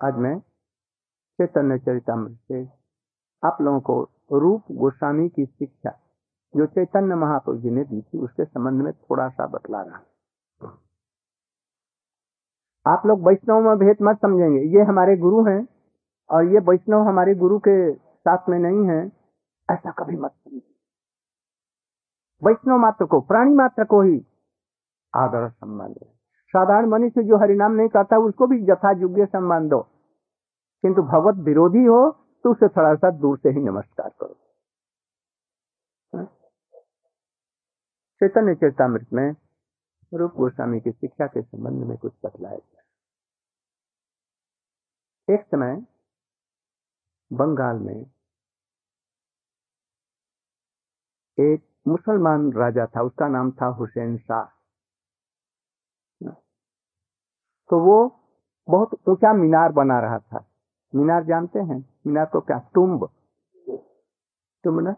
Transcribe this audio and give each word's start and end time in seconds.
आज 0.00 0.14
मैं 0.16 0.38
चैतन्य 1.38 1.78
चरितमृत 1.78 2.38
से 2.48 2.62
आप 3.42 3.58
लोगों 3.62 3.80
को 3.80 4.38
रूप 4.38 4.72
गोस्वामी 4.72 5.28
की 5.28 5.44
शिक्षा 5.46 5.90
जो 6.54 6.66
चैतन्य 6.68 7.14
महाप्रभु 7.14 7.58
जी 7.58 7.70
ने 7.70 7.84
दी 7.84 8.00
थी, 8.00 8.18
उसके 8.18 8.44
संबंध 8.44 8.82
में 8.82 8.92
थोड़ा 8.92 9.28
सा 9.28 9.46
बतला 9.46 9.82
रहा 9.82 10.00
आप 12.86 13.06
लोग 13.06 13.26
वैष्णव 13.28 13.60
में 13.60 13.78
भेद 13.78 14.02
मत 14.02 14.18
समझेंगे। 14.22 14.60
ये 14.76 14.82
हमारे 14.84 15.16
गुरु 15.16 15.44
हैं 15.44 15.66
और 16.30 16.52
ये 16.52 16.60
वैष्णव 16.70 17.08
हमारे 17.08 17.34
गुरु 17.34 17.58
के 17.58 17.76
साथ 17.94 18.48
में 18.48 18.58
नहीं 18.58 18.86
है, 18.88 19.00
ऐसा 19.68 19.90
कभी 19.98 20.16
मत 20.16 20.30
समझिए 20.30 20.74
वैष्णव 22.42 22.78
मात्र 22.78 23.04
को, 23.06 23.20
प्राणी 23.22 23.54
मात्र 23.54 23.84
को 23.84 24.02
ही 24.02 24.18
आदर 25.14 25.48
सम्मान 25.50 25.92
दे 25.92 26.13
साधारण 26.56 26.88
मनुष्य 26.88 27.22
जो 27.22 27.36
हरिनाम 27.36 27.72
नहीं 27.72 27.88
करता, 27.88 28.16
उसको 28.18 28.46
भी 28.46 28.56
यथा 28.70 28.90
योग्य 29.00 29.26
सम्मान 29.26 29.68
दो। 29.68 29.80
किंतु 30.84 31.02
भगवत 31.02 31.34
विरोधी 31.44 31.84
हो 31.84 32.00
तो 32.44 32.50
उसे 32.50 32.68
थोड़ा 32.68 32.94
सा 32.94 33.10
दूर 33.10 33.38
से 33.38 33.48
ही 33.48 33.60
नमस्कार 33.60 34.10
करो। 34.20 34.34
चैतन्य 38.20 38.54
चेतामृत 38.54 39.12
में 39.12 39.28
रूप 40.14 40.32
गोस्वामी 40.34 40.80
की 40.80 40.92
शिक्षा 40.92 41.26
के 41.26 41.42
संबंध 41.42 41.84
में 41.84 41.96
कुछ 41.98 42.12
बतलाया 42.24 42.56
गया 42.56 42.82
एक 45.28 45.46
समय 45.46 45.76
बंगाल 47.32 47.76
में 47.76 48.00
एक 51.40 51.62
मुसलमान 51.88 52.52
राजा 52.52 52.86
था, 52.86 53.02
उसका 53.02 53.28
नाम 53.28 53.50
था 53.50 53.66
हुसैन 53.66 54.16
शाह। 54.18 54.63
तो 57.70 57.78
वो 57.80 57.96
बहुत 58.68 58.94
ऊँचा 59.08 59.32
मीनार 59.32 59.72
बना 59.72 59.98
रहा 60.00 60.18
था? 60.18 60.44
मीनार 60.92 61.24
जानते 61.24 61.60
हैं? 61.60 61.78
मीनार 62.06 62.26
को 62.26 62.40
क्या? 62.40 62.58
टुम्ब 62.74 63.08
टुम्ब 64.64 64.94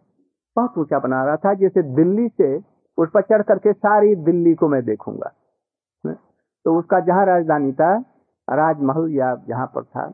बहुत 0.56 0.78
ऊँचा 0.78 0.98
बना 0.98 1.24
रहा 1.24 1.36
था, 1.36 1.52
जैसे 1.54 1.82
दिल्ली 1.94 2.28
से 2.28 2.56
उस 2.98 3.08
पर 3.14 3.22
चढ़ 3.22 3.42
करके 3.42 3.72
सारी 3.72 4.14
दिल्ली 4.16 4.54
को 4.54 4.68
मैं 4.68 4.84
देखूँगा। 4.84 5.32
तो 6.64 6.78
उसका 6.78 7.00
जहाँ 7.00 7.24
राजधानी 7.26 7.72
था, 7.72 7.90
राजमहल 8.48 9.10
या 9.10 9.34
जहाँ 9.48 9.66
पर 9.66 9.84
था 9.84 10.12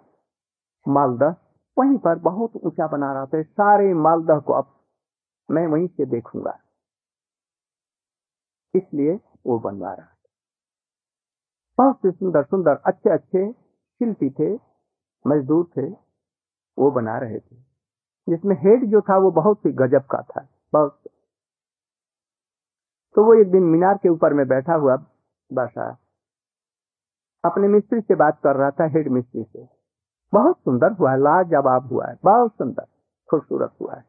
मालदह 0.86 1.34
वहीं 1.76 1.98
पर 1.98 2.18
बहुत 2.18 2.56
ऊँचा 2.56 2.86
बना 2.86 3.12
रहा 3.12 3.26
था, 3.26 3.42
सारे 3.42 3.92
मालदह 3.94 4.38
को 4.38 4.52
अब 4.52 4.66
मैं 5.50 5.66
वहीं 5.66 5.86
से 5.86 6.04
देखूँगा। 6.06 6.58
इसलिए 8.74 9.18
वो 9.46 9.58
बनवा 9.58 9.92
रहा। 9.92 10.11
बहुत 11.78 12.00
सुंदर 12.06 12.42
सुंदर 12.42 12.76
अच्छे 12.86 13.10
अच्छे 13.10 13.52
शिल्पी 13.52 14.30
थे, 14.30 14.54
मजदूर 15.26 15.64
थे, 15.76 15.88
वो 16.78 16.90
बना 16.90 17.18
रहे 17.18 17.38
थे। 17.38 17.56
जिसमें 18.28 18.56
हेड 18.56 18.84
जो 18.90 19.00
था 19.00 19.16
वो 19.18 19.30
बहुत 19.30 19.66
ही 19.66 19.72
गजब 19.72 20.02
का 20.02 20.22
था, 20.22 20.46
बहुत। 20.72 21.00
तो 23.14 23.24
वो 23.24 23.34
एक 23.34 23.50
दिन 23.50 23.62
मीनार 23.62 23.98
के 24.02 24.08
ऊपर 24.08 24.34
में 24.34 24.46
बैठा 24.48 24.74
हुआ 24.74 24.96
बादशाह 25.52 25.90
अपने 27.44 27.68
मिस्त्री 27.68 28.00
से 28.00 28.14
बात 28.14 28.40
कर 28.44 28.56
रहा 28.56 28.70
था, 28.70 28.84
हेड 28.84 29.08
मिस्त्री 29.08 29.44
से। 29.44 29.68
बहुत 30.32 30.56
सुंदर 30.56 30.92
हुआ 30.92 31.10
है 31.12 31.18
लाजवाब 31.18 31.86
हुआ 31.86 32.06
है 32.06 32.18
बहुत 32.24 32.52
सुंदर, 32.52 32.86
खूबसूरत 33.30 33.76
हुआ। 33.80 33.94
है 33.94 34.04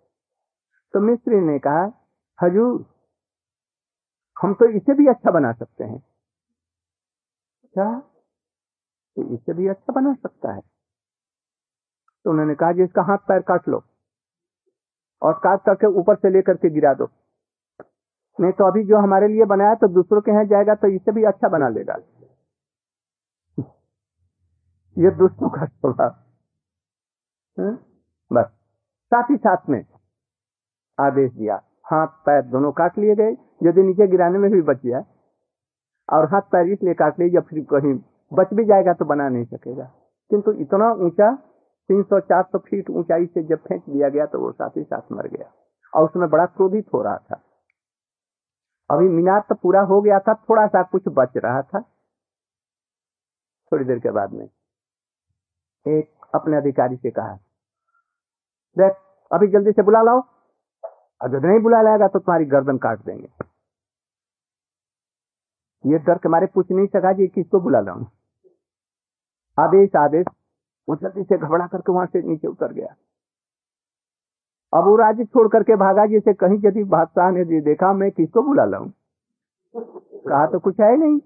तो 0.94 1.00
मिस्त्री 1.00 1.36
ने 1.36 1.60
कहा, 1.60 1.84
हजूर, 2.40 2.86
हम 4.42 4.54
तो 4.54 4.66
इसे 4.70 4.94
भी 4.94 5.08
अच्छा 5.08 5.32
बना 5.32 5.52
सकते 5.54 5.84
हैं। 5.84 6.13
क्या 7.76 7.88
तो 9.18 9.24
इसे 9.34 9.54
भी 9.54 9.68
अच्छा 9.68 9.94
बना 9.94 10.14
सकता 10.14 10.54
है। 10.54 10.62
तो 12.26 12.30
उन्होंने 12.30 12.56
कहा 12.56 12.72
जी 12.72 12.84
इसका 12.84 13.02
हाथ 13.04 13.18
पैर 13.28 13.42
काट 13.44 13.68
लो 13.70 13.84
और 15.22 15.34
काट 15.44 15.62
करके 15.66 15.88
ऊपर 16.00 16.16
से 16.16 16.30
लेकर 16.30 16.58
के 16.58 16.70
गिरा 16.70 16.94
दो। 16.94 17.10
नहीं 18.40 18.52
तो 18.52 18.66
अभी 18.66 18.84
जो 18.84 18.98
हमारे 18.98 19.28
लिए 19.28 19.46
बनाया 19.46 19.76
तो 19.76 19.88
दूसरों 19.90 20.22
के 20.22 20.32
यहाँ 20.32 20.46
जाएगा 20.46 20.76
तो 20.76 20.88
इसे 20.90 21.12
भी 21.12 21.24
अच्छा 21.24 21.50
बना 21.50 21.70
लेगा। 21.70 21.96
ये 24.98 25.12
दूसरों 25.18 25.50
का 25.50 25.66
स्वभाव। 25.66 26.10
बस। 28.32 28.46
साथ 29.12 29.30
ही 29.32 29.38
साथ 29.38 29.70
में 29.70 29.84
आदेश 30.98 31.32
दिया। 31.32 31.56
हाथ 31.86 32.08
पैर 32.26 32.42
दोनों 32.48 32.72
काट 32.74 32.98
लिए 32.98 33.16
गए 33.16 33.32
यदि 33.64 33.84
नीचे 33.84 34.08
गिराने 34.08 34.40
में 34.40 34.50
भी 34.52 34.62
बच 34.64 34.78
गया। 34.78 35.00
और 36.10 36.26
हाथ 36.26 36.42
पैर 36.52 36.68
इसलिए 36.68 36.94
काट 36.94 37.20
लिए 37.20 37.30
जब 37.30 37.46
फिर 37.48 37.64
कहीं 37.70 37.94
बच 38.32 38.54
भी 38.54 38.66
जाएगा 38.66 38.94
तो 38.94 39.06
बना 39.06 39.28
नहीं 39.30 39.46
सकेगा। 39.46 39.84
किंतु 40.32 40.52
इतना 40.62 40.92
ऊँचा 41.06 41.32
300-400 41.90 42.58
फीट 42.60 42.90
ऊंचाई 42.90 43.26
से 43.26 43.44
जब 43.44 43.60
फेंक 43.60 43.84
दिया 43.90 44.10
गया 44.10 44.26
तो 44.26 44.40
वो 44.40 44.52
साथ 44.52 44.78
ही 44.78 44.84
साथ 44.84 45.12
मर 45.12 45.28
गया। 45.28 45.52
और 45.94 46.06
उसमें 46.06 46.30
बड़ा 46.30 46.46
क्रोधित 46.46 46.94
हो 46.94 47.02
रहा 47.02 47.18
था। 47.18 47.42
अभी 48.90 49.10
मीनार 49.10 49.40
तो 49.50 49.56
पूरा 49.56 49.82
हो 49.82 50.02
गया 50.02 50.20
था 50.20 50.34
थोड़ा 50.50 50.66
सा 50.68 50.82
कुछ 50.84 51.04
बच 51.10 51.38
रहा 51.38 51.62
था। 51.62 51.82
थोड़ी 53.72 53.86
देर 53.86 54.00
के 54.00 54.12
बाद 54.12 54.34
में 54.34 54.46
एक 55.86 56.12
अपने 56.36 56.58
अधिकारी 56.58 56.96
से 56.96 57.10
कहा, 57.12 57.34
देख, 58.78 58.94
अभी 59.32 59.48
जल्दी 59.48 59.72
से 59.72 59.82
बुला 59.82 60.02
लाओ। 60.02 60.22
अगर 61.22 61.40
नहीं 61.42 61.60
बुला 61.60 61.82
लाएगा 61.82 62.08
तो 62.08 62.20
तुम्हारी 62.20 62.46
गर्दन 62.46 62.78
काट 62.78 63.00
देंगे। 63.00 63.28
ये 65.84 65.98
डर 66.00 66.18
के 66.18 66.30
मारे 66.30 66.46
पूछ 66.54 66.72
नहीं 66.72 66.88
सका 66.88 67.12
जी 67.14 67.28
किसको 67.30 67.60
बुला 67.60 67.80
लाऊ 67.82 68.06
आदेश 69.58 69.96
आदेश। 69.96 70.26
वो 70.88 70.96
जल्दी 70.96 71.24
से 71.24 71.38
घबरा 71.38 71.66
करके 71.68 71.92
वहाँ 71.92 72.06
से 72.06 72.22
नीचे 72.22 72.48
उतर 72.48 72.72
गया। 72.74 72.96
अब 74.74 74.86
वो 74.86 74.96
राज्य 74.96 75.26
छोड़ 75.26 75.48
करके 75.48 75.76
भागा, 75.76 76.06
जैसे 76.06 76.34
कहीं 76.34 76.58
यदि 76.66 76.84
बादशाह 76.86 77.30
ने 77.32 77.62
देखा 77.62 77.92
मैं 77.94 78.10
किसको 78.12 78.42
बुला 78.44 78.66
लाऊ 78.66 78.90
कहा 79.76 80.46
तो 80.48 80.60
कुछ 80.60 80.80
है 80.80 80.96
नहीं। 80.98 81.20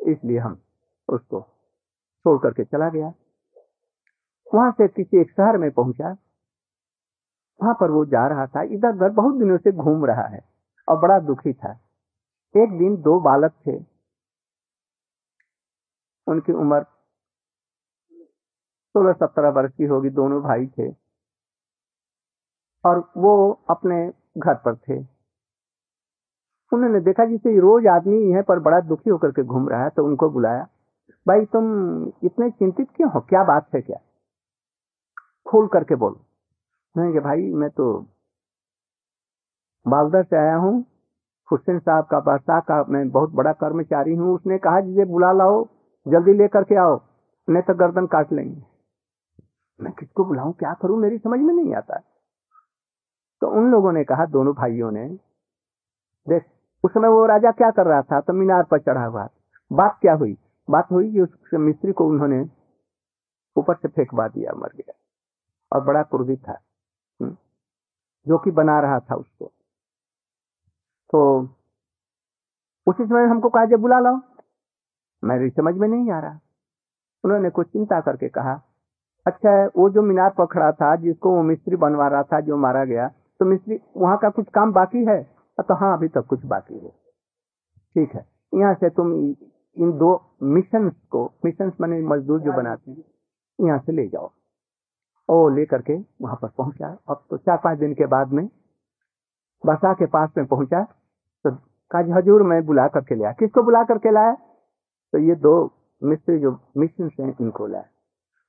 इसलिए 0.00 0.38
हम 0.38 0.58
उसको 1.08 1.40
छोड़ 1.40 2.38
करके 2.42 2.64
चला 2.64 2.88
गया। 2.88 3.12
वहाँ 4.46 4.70
से 4.72 4.88
किसी 4.88 5.20
एक 5.20 5.30
शहर 5.30 5.56
में 5.58 5.70
पहुँचा। 5.70 6.16
वहाँ 7.60 7.74
पर 7.80 7.90
वो 7.90 8.04
जा 8.06 8.26
रहा 8.28 8.46
था। 8.46 8.62
इधर 8.64 8.94
उधर 8.94 9.10
बहुत 9.12 9.34
दिनों 9.38 9.56
से 9.58 9.72
घूम 9.72 10.04
रहा 10.06 10.26
है 10.26 10.40
और 10.88 10.98
बड़ा 10.98 11.18
दुखी 11.20 11.52
था। 11.52 11.78
एक 12.56 12.78
दिन 12.78 12.96
दो 12.96 13.20
बालक 13.20 13.52
थे। 13.52 13.76
उनकी 16.26 16.52
उम्र 16.52 16.82
सोलह 18.92 19.12
सत्रह 19.12 19.50
वर्ष 19.50 19.72
की 19.74 19.84
होगी, 19.84 20.10
दोनों 20.10 20.42
भाई 20.42 20.66
थे। 20.66 20.92
और 22.84 23.12
वो 23.16 23.52
अपने 23.70 24.12
घर 24.38 24.54
पर 24.54 24.76
थे। 24.76 25.20
उन्होंने 26.72 27.00
देखा, 27.00 27.24
जिसे 27.24 27.60
रोज 27.60 27.86
आदमी 27.86 28.32
है, 28.32 28.42
पर 28.42 28.58
बड़ा 28.58 28.80
दुखी 28.80 29.10
होकर 29.10 29.30
के 29.30 29.42
घूम 29.42 29.68
रहा 29.68 29.84
है। 29.84 29.90
तो 29.90 30.04
उनको 30.04 30.30
बुलाया, 30.30 30.68
भाई, 31.28 31.46
तुम 31.46 31.64
इतने 32.24 32.50
चिंतित 32.50 32.90
क्यों 32.96 33.10
हो? 33.10 33.20
क्या 33.20 33.44
बात 33.44 33.74
है 33.74 33.80
क्या? 33.80 34.00
खोल 35.50 35.68
करके 35.68 35.94
बोलो। 35.94 36.24
नहीं, 36.96 37.20
भाई, 37.20 37.52
मैं 37.52 37.70
तो 37.70 38.06
बालदर 39.88 40.24
से 40.24 40.36
आया 40.36 40.56
हूँ। 40.56 40.89
हुसैन 41.52 41.78
साहब 41.78 42.04
का 42.04 42.20
बादशाह 42.20 42.60
का 42.60 42.84
मैं 42.88 43.08
बहुत 43.10 43.30
बड़ा 43.30 43.52
कर्मचारी 43.52 44.14
हूँ। 44.14 44.34
उसने 44.34 44.58
कहा 44.58 44.80
जिसे 44.80 45.04
बुला 45.04 45.32
लाओ, 45.32 45.64
जल्दी 46.08 46.32
लेकर 46.32 46.64
के 46.64 46.74
आओ, 46.74 47.00
नहीं 47.48 47.62
तो 47.62 47.74
गर्दन 47.74 48.06
काट 48.06 48.32
लेंगे। 48.32 48.62
मैं 49.80 49.92
किसको 49.92 50.24
बुलाऊं, 50.24 50.52
क्या 50.52 50.74
करूँ, 50.74 50.98
मेरी 50.98 51.18
समझ 51.18 51.40
में 51.40 51.54
नहीं 51.54 51.74
आता। 51.74 51.96
तो 53.40 53.46
उन 53.46 53.70
लोगों 53.70 53.92
ने 53.92 54.04
कहा, 54.04 54.26
दोनों 54.26 54.54
भाइयों 54.54 54.90
ने, 54.90 55.08
देख, 56.28 56.44
उस 56.84 56.90
समय 56.90 57.08
वो 57.08 57.26
राजा 57.26 57.50
क्या 57.50 57.70
कर 57.70 57.86
रहा 57.86 58.02
था? 58.02 58.20
तो 58.20 58.32
मीनार 58.32 58.62
पर 58.62 58.78
चढ़ा 58.78 59.04
हुआ। 59.04 59.28
बात 59.72 59.98
क्या 60.00 60.14
हुई? 60.14 60.36
बात 60.70 60.90
हुई 60.92 61.12
कि 61.12 61.20
उस 61.20 61.38
मिस्त्री 61.54 61.92
को 61.92 62.06
उन्होंने 62.06 62.44
ऊपर 63.56 63.74
से 63.74 63.88
फेंकवा 63.88 64.28
दिया, 64.28 64.52
मर 64.52 64.68
गया। 64.76 64.92
और 65.72 65.84
बड़ा 65.84 66.02
क्रोधित 66.02 66.48
था 66.48 66.58
जो 68.26 68.38
कि 68.38 68.50
बना 68.50 68.80
रहा 68.80 68.98
था 69.00 69.14
उसको। 69.14 69.50
तो 71.12 71.20
उसी 72.86 73.04
समय 73.04 73.26
हमको 73.26 73.48
कहा, 73.48 73.64
जब 73.64 73.80
बुला 73.80 73.98
लाओ। 74.00 74.20
मेरी 75.22 75.50
समझ 75.50 75.74
में 75.74 75.86
नहीं 75.88 76.10
आ 76.12 76.18
रहा। 76.20 76.38
उन्होंने 77.24 77.50
कुछ 77.50 77.66
चिंता 77.66 78.00
करके 78.00 78.28
कहा 78.28 78.52
अच्छा 79.26 79.50
है 79.50 79.66
वो 79.68 79.88
जो 79.90 80.02
मीनार 80.02 80.30
पर 80.30 80.46
खड़ा 80.46 80.70
था, 80.72 80.94
जिसको 80.96 81.30
वो 81.30 81.42
मिस्त्री 81.42 81.76
बनवा 81.76 82.06
रहा 82.08 82.22
था, 82.22 82.40
जो 82.40 82.56
मारा 82.56 82.84
गया 82.84 83.08
तो 83.40 83.44
मिस्त्री, 83.44 83.78
वहाँ 83.96 84.16
का 84.18 84.28
कुछ 84.30 84.46
काम 84.54 84.72
बाकी 84.72 85.04
है? 85.04 85.22
तो 85.58 85.74
हाँ 85.74 85.96
अभी 85.96 86.08
तक 86.08 86.26
कुछ 86.26 86.44
बाकी 86.46 86.74
है। 86.74 86.90
ठीक 87.96 88.14
है, 88.14 88.24
यहाँ 88.52 88.74
से 88.74 88.88
तुम 88.90 89.12
इन 89.76 89.92
दो 89.98 90.10
मिशन 90.42 90.88
को 91.10 91.24
मिशन 91.44 91.72
मैंने 91.80 92.00
मजदूर 92.06 92.40
जो 92.40 92.52
बनाते 92.52 92.90
हैं, 92.90 93.04
यहाँ 93.58 93.78
से 93.78 93.92
ले 93.92 94.06
जाओ। 94.08 94.30
ओ 95.28 95.48
ले 95.48 95.64
करके 95.66 95.96
वहाँ 96.22 96.36
पर 96.42 96.48
पहुँचा। 96.48 96.96
अब 97.08 97.24
तो 97.30 97.36
चार 97.36 97.56
पाँच 97.56 97.78
दिन 97.78 97.94
के 97.94 98.06
बाद 98.06 98.32
में 98.32 98.46
बसा 99.64 99.92
के 99.92 100.06
पास 100.08 100.30
में 100.38 100.46
पहुँचा। 100.46 100.82
काज 101.90 102.10
हजूर 102.10 102.42
मैं 102.42 102.64
बुला 102.66 102.86
करके 102.88 103.14
लाया 103.14 103.32
किसको 103.32 103.62
बुला 103.62 103.82
करके 103.84 104.10
लाया? 104.10 104.32
तो 104.32 105.18
ये 105.18 105.34
दो 105.36 105.52
मिस्त्री 106.02 106.38
जो 106.38 106.50
मिशन 106.76 107.08
से 107.08 107.28
इनको 107.40 107.66
लाया। 107.66 107.84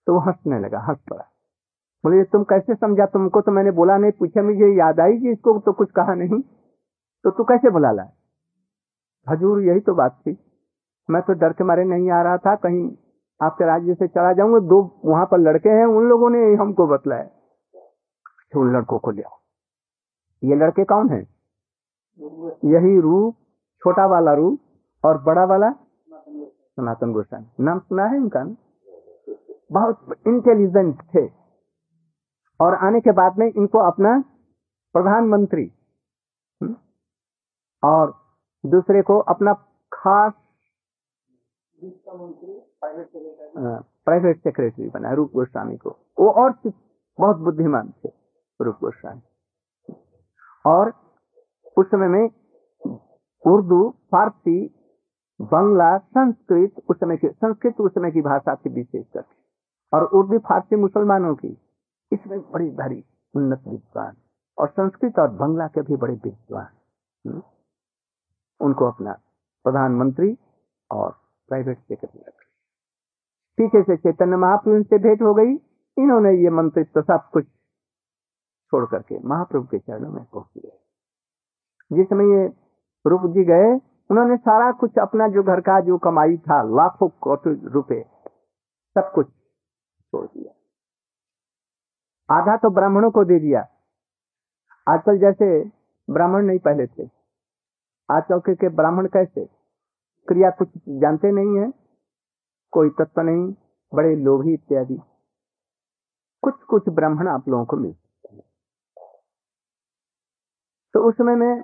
तो 0.08 0.14
वो 0.14 0.20
हंसने 0.20 0.60
लगा 0.60 0.80
हंस 0.80 0.98
पड़ा। 1.10 1.24
बोले 2.04 2.24
तुम 2.24 2.44
कैसे 2.44 2.76
समझा? 2.76 3.06
तुमको 3.06 3.42
तो 3.42 3.52
मैंने 3.52 3.72
बोला 3.72 3.98
नहीं 3.98 4.12
पूछा 4.12 4.42
मुझे 4.42 4.72
याद 4.78 5.00
आई 5.00 5.18
कि 5.20 5.32
इसको? 5.32 5.58
तो 5.60 5.74
कुछ 5.74 5.92
कहा 5.92 6.14
नहीं। 6.14 6.42
तो 7.26 7.32
तू 7.32 7.44
कैसे 7.44 7.70
बुला 7.70 7.92
लाए 7.92 8.10
हजूर 9.28 9.62
यही 9.64 9.80
तो 9.80 9.94
बात 9.94 10.22
थी। 10.28 10.38
मैं 11.10 11.22
तो 11.22 11.34
डर 11.34 11.54
के 11.54 11.64
मारे 11.64 11.84
नहीं 11.84 12.10
आ 12.12 12.22
रहा 12.22 12.38
था 12.38 12.56
कहीं 12.56 12.90
आपके 13.42 13.66
राज्य 13.66 13.94
से 13.94 14.08
चला 14.08 14.32
जाऊँगा 14.34 14.60
दो 14.68 14.80
वहाँ 15.06 15.26
पर 15.26 15.38
लड़के 15.40 15.70
हैं 15.70 15.86
उन 15.88 16.08
लोगों 16.10 16.30
ने 16.30 16.40
हमको 16.56 16.88
बतलाया। 16.88 17.24
अच्छा, 17.24 18.60
उन 18.60 18.76
लड़कों 18.76 19.00
को 19.00 19.12
ले 19.12 19.24
ये 20.44 20.56
लड़के 20.56 20.84
कौन 20.84 21.10
है? 21.10 21.22
यही 22.20 23.00
रूप 23.00 23.36
छोटा 23.82 24.06
वाला 24.06 24.34
रूप 24.34 25.06
और 25.06 25.18
बड़ा 25.24 25.44
वाला 25.46 25.72
सनातन 25.72 27.12
गोस्वामी। 27.14 27.64
नाम 27.64 27.80
सुना 27.80 28.06
है 28.06 28.18
उनका 28.18 28.44
बहुत 29.72 30.16
इंटेलिजेंट 30.28 31.02
थे। 31.16 31.26
और 32.60 32.76
आने 32.78 33.00
के 33.00 33.12
बाद 33.12 33.38
में 33.40 33.46
इनको 33.48 33.80
अपना 33.82 34.20
प्रधानमंत्री 34.96 35.64
हम्म, 36.62 36.76
और 37.84 38.14
दूसरे 38.64 39.02
को 39.02 39.18
अपना 39.34 39.54
खास 39.92 40.34
प्राइवेट 44.06 44.44
सेक्रेटरी 44.44 44.90
बनाया 44.90 45.16
रूप 45.16 45.32
गोस्वामी 45.34 45.78
को। 45.78 45.90
वो 46.20 46.30
और 46.34 46.54
बहुत 46.66 47.38
बुद्धिमान 47.38 47.94
थे 48.04 48.10
रूप 48.62 48.76
गोस्वामी। 48.82 49.22
और 50.66 50.92
उस 51.78 51.88
समय 51.88 52.08
में 52.08 52.30
उर्दू 53.44 53.90
फारसी 54.12 54.60
बंगला 55.40 55.98
संस्कृत 55.98 56.82
उस 56.90 56.98
समय 56.98 57.18
की 57.18 57.30
संस्कृत 57.30 57.80
उस 57.80 57.92
समय 57.92 58.12
की 58.12 58.22
भाषा 58.22 58.56
थी 58.56 58.70
विशेष 58.70 59.06
करके 59.14 59.98
और 59.98 60.04
उर्दू 60.20 60.40
फारसी 60.40 60.76
मुसलमानों 60.76 61.36
की 61.36 61.58
इसमें 62.12 62.40
बड़ी 62.52 62.70
भारी 62.72 63.04
उन्नत 63.34 63.64
विद्वान 63.68 64.16
और 64.58 64.70
संस्कृत 64.70 65.20
और 65.20 65.30
बंगला 65.36 65.68
के 65.68 65.82
भी 65.82 65.96
बड़े 65.96 66.14
विद्वान 66.14 66.68
हम्म, 67.26 67.42
उनको 68.62 68.86
अपना 68.86 69.14
प्रधानमंत्री 69.66 70.38
और 70.92 71.12
प्राइवेट 71.50 71.78
सेक्रेटरी 71.78 72.24
रख 72.28 72.42
पीछे 73.58 73.82
से 73.84 73.96
चैतन्य 73.98 74.38
महाप्रभु 74.38 74.84
से 74.84 74.98
भेंट 74.98 75.22
हो 75.22 75.34
गई। 75.34 75.52
इन्होंने 75.98 76.32
ये 76.44 76.50
मंत्रित्व 76.50 77.02
सब 77.02 77.30
कुछ 77.34 77.46
छोड़ 78.74 78.86
करके 78.86 79.20
महाप्रभु 79.20 79.66
के 79.66 79.80
चरणों 79.80 80.12
में 80.12 80.24
पहुँच 80.24 80.64
गए। 80.64 80.81
जिस 81.92 82.08
समय 82.08 82.34
ये 82.34 82.46
रूप 83.06 83.22
जी 83.34 83.44
गए 83.44 83.70
उन्होंने 84.10 84.38
सारा 84.38 84.72
कुछ 84.72 84.98
अपना 85.00 85.28
जो 85.28 85.44
घर 85.44 85.62
का 85.62 85.80
जो 85.80 85.98
कमाई 85.98 86.38
था 86.38 86.62
लाखों 86.78 87.08
कोटि 87.22 87.54
रुपए 87.68 88.02
सब 88.96 89.12
कुछ 89.16 89.28
छोड़ 89.28 90.26
दिया। 90.28 90.54
आधा 92.30 92.56
तो 92.58 92.70
ब्राह्मणों 92.70 93.12
को 93.12 93.24
दे 93.26 93.40
दिया। 93.40 93.62
आजकल 94.88 95.18
जैसे 95.18 95.48
ब्राह्मण 96.10 96.46
नहीं 96.46 96.60
पहले 96.60 96.88
थे। 96.88 97.10
आजकल 98.10 98.40
के, 98.40 98.56
के 98.56 98.70
ब्राह्मण 98.70 99.08
कैसे? 99.08 99.46
क्रिया 100.28 100.50
कुछ 100.50 100.70
जानते 101.02 101.32
नहीं 101.32 101.58
है 101.60 101.72
कोई 102.74 102.90
तत्व 102.90 103.22
नहीं 103.22 103.54
बड़े 103.92 104.16
लोभी 104.16 104.54
इत्यादि। 104.54 105.00
कुछ 106.44 106.64
कुछ 106.64 106.90
ब्राह्मण 106.90 107.28
आप 107.28 107.48
लोगों 107.50 107.66
को 107.66 107.78
मिलते 107.78 108.40
तो 110.94 111.04
उस 111.10 111.16
समय 111.16 111.36
में 111.36 111.64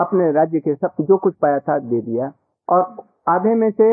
अपने 0.00 0.30
राज्य 0.32 0.60
के 0.60 0.74
सब 0.74 0.94
जो 1.00 1.16
कुछ 1.16 1.34
पाया 1.34 1.58
था 1.58 1.78
दे 1.78 2.00
दिया 2.00 2.32
और 2.68 2.80
आधे 3.28 3.54
में 3.54 3.70
से 3.70 3.88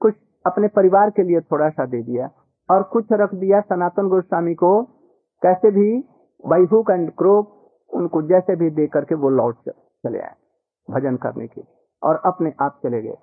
कुछ 0.00 0.14
अपने 0.46 0.68
परिवार 0.68 1.10
के 1.10 1.22
लिए 1.22 1.40
थोड़ा 1.42 1.68
सा 1.70 1.86
दे 1.86 2.02
दिया 2.02 2.28
और 2.68 2.82
कुछ 2.82 3.12
रख 3.12 3.34
दिया 3.34 3.60
सनातन 3.60 4.08
गोस्वामी 4.08 4.54
को। 4.54 4.82
कैसे 5.42 5.70
भी 5.70 5.88
बाईहुक 6.44 6.90
एंड 6.90 7.10
क्रोप 7.10 7.52
उनको 7.90 8.22
जैसे 8.22 8.56
भी 8.56 8.70
दे 8.70 8.86
करके 8.86 9.14
वो 9.14 9.30
लौट 9.30 9.56
चले 9.68 10.18
आए 10.18 10.34
भजन 10.88 11.16
करने 11.16 11.46
के 11.46 11.62
और 12.02 12.20
अपने 12.26 12.52
आप 12.60 12.80
चले 12.82 13.02
गए। 13.02 13.16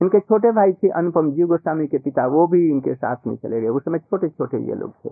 इनके 0.00 0.20
छोटे 0.20 0.50
भाई 0.52 0.72
थे 0.72 0.88
अनुपम 0.88 1.32
जीव 1.32 1.46
गोस्वामी 1.46 1.86
के 1.86 1.98
पिता, 1.98 2.26
वो 2.26 2.46
भी 2.46 2.68
इनके 2.70 2.94
साथ 2.94 3.26
में 3.26 3.36
चले 3.36 3.60
गए। 3.60 3.68
उस 3.68 3.82
समय 3.84 3.98
छोटे 3.98 4.28
छोटे 4.28 4.58
ये 4.58 4.74
लोग 4.74 4.94
थे। 5.04 5.10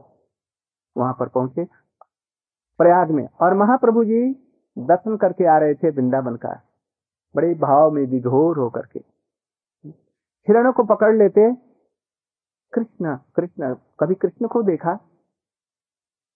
वहाँ 0.97 1.13
पर 1.13 1.29
पहुँचे 1.29 1.65
प्रयाग 2.81 3.11
में 3.11 3.27
और 3.41 3.55
महाप्रभु 3.55 4.05
जी 4.05 4.21
दर्शन 4.79 5.17
करके 5.17 5.45
आ 5.45 5.59
रहे 5.59 5.75
थे 5.75 5.91
वृंदावन 5.91 6.37
का। 6.37 6.63
बड़े 7.37 7.55
भाव 7.55 7.91
में 7.91 8.07
विघोर 8.07 8.59
होकर 8.59 8.81
के। 8.81 8.99
हिरणों 10.49 10.73
को 10.73 10.85
पकड़ 10.85 11.17
लेते। 11.17 11.55
कृष्ण 12.73 13.17
कृष्ण, 13.37 13.75
कभी 13.75 14.15
कृष्ण 14.15 14.49
को 14.49 14.63
देखा? 14.63 14.99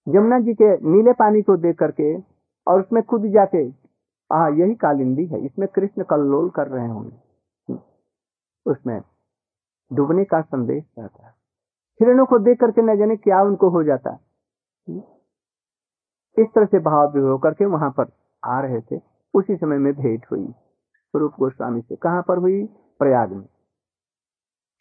यमुना 0.09 0.41
जी 0.41 0.55
के 0.55 0.77
नीले 0.89 1.13
पानी 1.13 1.43
को 1.43 1.57
देख 1.57 1.79
करके 1.79 2.19
और 2.67 2.81
उसमें 2.81 3.03
कूद 3.03 3.23
जाते। 3.27 3.75
आ, 4.33 4.49
यही 4.49 4.75
कालिंदी 4.75 5.27
है। 5.27 5.45
इसमें 5.45 5.69
कृष्ण 5.69 6.05
कल्लोल 6.05 6.51
कर 6.51 6.69
रहे 6.69 6.89
होंगे। 6.89 7.17
उसमें 8.67 9.03
डूबने 9.93 10.25
का 10.25 10.41
संदेश 10.41 10.85
रहता 10.99 11.27
है। 11.27 11.33
हिरणों 12.01 12.27
को 12.27 12.39
देख 12.39 12.61
करके 12.61 12.83
न 12.83 12.99
जाने 12.99 13.17
क्या 13.17 13.43
उनको 13.43 13.69
हो 13.69 13.83
जाता। 13.83 14.19
इस 16.39 16.47
तरह 16.55 16.65
से 16.65 16.79
भाव 16.79 17.13
विभव 17.13 17.39
करके 17.39 17.65
वहाँ 17.65 17.91
पर 17.91 18.22
आ 18.45 18.61
रहे 18.61 18.81
थे, 18.81 19.01
उसी 19.35 19.57
समय 19.57 19.79
में 19.79 19.93
भेंट 19.93 20.27
हुई। 20.31 20.47
स्वरूप 20.47 21.33
गोस्वामी 21.41 21.81
से, 21.81 21.97
कहाँ 21.97 22.23
पर 22.29 22.39
हुई? 22.39 22.67
प्रयाग 22.99 23.33
में। 23.33 23.47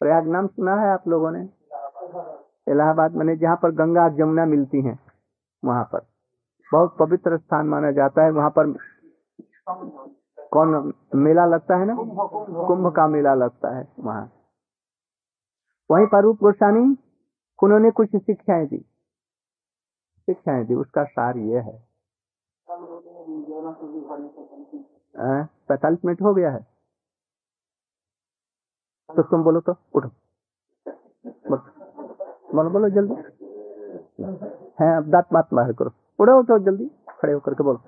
प्रयाग 0.00 0.26
नाम 0.26 0.46
सुना 0.46 0.74
है 0.74 0.88
आप 0.88 1.08
लोगों 1.08 1.30
ने? 1.30 1.48
इलाहाबाद, 2.68 3.14
मैंने 3.14 3.36
जहाँ 3.36 3.56
पर 3.56 3.70
गंगा, 3.70 4.08
जमुना 4.08 4.46
मिलती 4.46 4.80
हैं, 4.80 4.98
वहाँ 5.64 5.84
पर। 5.84 6.06
बहुत 6.72 6.96
पवित्र 6.98 7.38
स्थान 7.38 7.66
माना 7.66 7.90
जाता 7.90 8.22
है, 8.22 8.30
वहाँ 8.30 8.50
पर 8.50 8.76
कौन 10.52 10.94
मेला 11.14 11.46
लगता 11.46 11.76
है 11.76 11.84
ना? 11.86 11.96
कुंभ 12.66 12.92
का 12.96 13.06
मेला 13.06 13.34
लगता 13.34 13.76
है 13.76 13.88
वहाँ। 13.98 14.32
वहीं 15.90 16.06
पर 16.06 16.22
रूप 16.22 16.38
गोस्वामी, 16.40 16.96
उन्होंने 17.62 17.90
कुछ 17.90 18.16
शिक्षाएँ 18.16 18.66
दी। 18.66 18.78
शिक्षाएँ 20.26 20.64
दी, 20.64 20.74
उसका 20.74 21.04
सार 21.04 21.36
ये 21.36 21.58
है। 21.58 21.91
पैतालीस 25.68 26.04
मिनट 26.04 26.22
हो 26.22 26.34
गया 26.34 26.50
है। 26.50 26.66
तो 29.16 29.22
तुम 29.22 29.42
बोलो 29.42 29.60
तो 29.60 29.76
उठो। 29.94 30.08
बोलो। 31.28 32.70
बोलो 32.70 32.88
जल्दी। 32.88 33.14
है, 34.80 34.96
अब 34.96 35.10
दांत 35.10 35.26
मात 35.32 35.48
बाहर 35.54 35.72
करो। 35.72 35.90
उड़ो 36.20 36.42
तो 36.42 36.58
जल्दी। 36.58 36.90
खड़े 37.08 37.32
होकर 37.32 37.54
के 37.54 37.64
बोलो। 37.64 37.82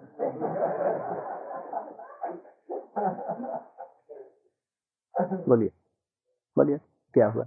बोलिए। 5.49 5.73
बोलिए, 6.57 6.79
क्या 7.15 7.29
हुआ? 7.29 7.47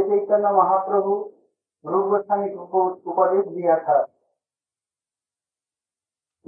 चैतन्य 0.00 0.50
महाप्रभु 0.50 1.12
रूप 1.84 2.06
गोस्वामी 2.10 2.48
को 2.50 2.84
उपदेश 3.06 3.46
दिया 3.46 3.76
था। 3.78 4.06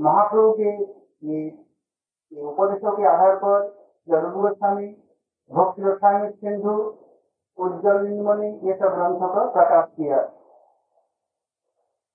महाप्रभु 0.01 0.53
के 0.61 0.77
उपदेशों 2.41 2.97
के 2.97 3.07
आधार 3.07 3.37
पर 3.37 4.23
रूप 4.23 4.33
गोस्वामी 4.33 4.87
भक्ति 5.51 5.83
गोस्वामी 5.83 6.31
सिंधु, 6.31 6.73
उज्जवल 7.59 8.07
ने 8.41 8.49
ये 8.69 8.75
सब 8.75 8.95
ग्रंथों 8.95 9.29
का 9.35 9.45
प्रकाश 9.51 9.89
किया। 9.97 10.21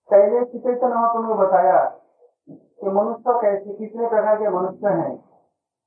पहले 0.10 0.46
चैतन्य 0.46 0.96
महाप्रभु 0.96 1.28
ने 1.28 1.34
बताया 1.34 1.86
कि 2.50 2.90
मनुष्य 2.90 3.24
कैसे, 3.28 3.74
कितने 3.74 4.10
प्रकार 4.10 4.36
के 4.36 4.50
मनुष्य 4.50 4.88
हैं। 4.88 5.14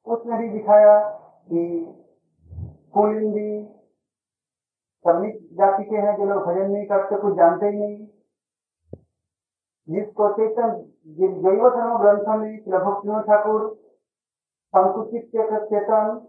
उसने 0.06 0.38
भी 0.38 0.48
दिखाया 0.48 0.98
कि 1.48 1.62
कुलिंदी 2.94 3.50
सभी 5.04 5.30
जाति 5.56 5.84
के 5.84 5.96
हैं 5.96 6.16
जो 6.16 6.25
लोग 6.25 6.42
भजन 6.42 6.70
नहीं 6.70 6.87
करते, 6.87 7.16
कुछ 7.23 7.34
जानते 7.37 7.66
ही 7.66 7.78
नहीं। 7.78 8.06
जिसको 9.88 10.28
चेतन 10.32 10.70
जैव 11.16 11.68
धर्म 11.70 11.99
ग्रंथ 11.99 12.28
में 12.40 12.84
भक्ति 12.84 13.20
ठाकुर, 13.26 13.66
संकुचित 14.75 15.25
चेतन 15.70 16.20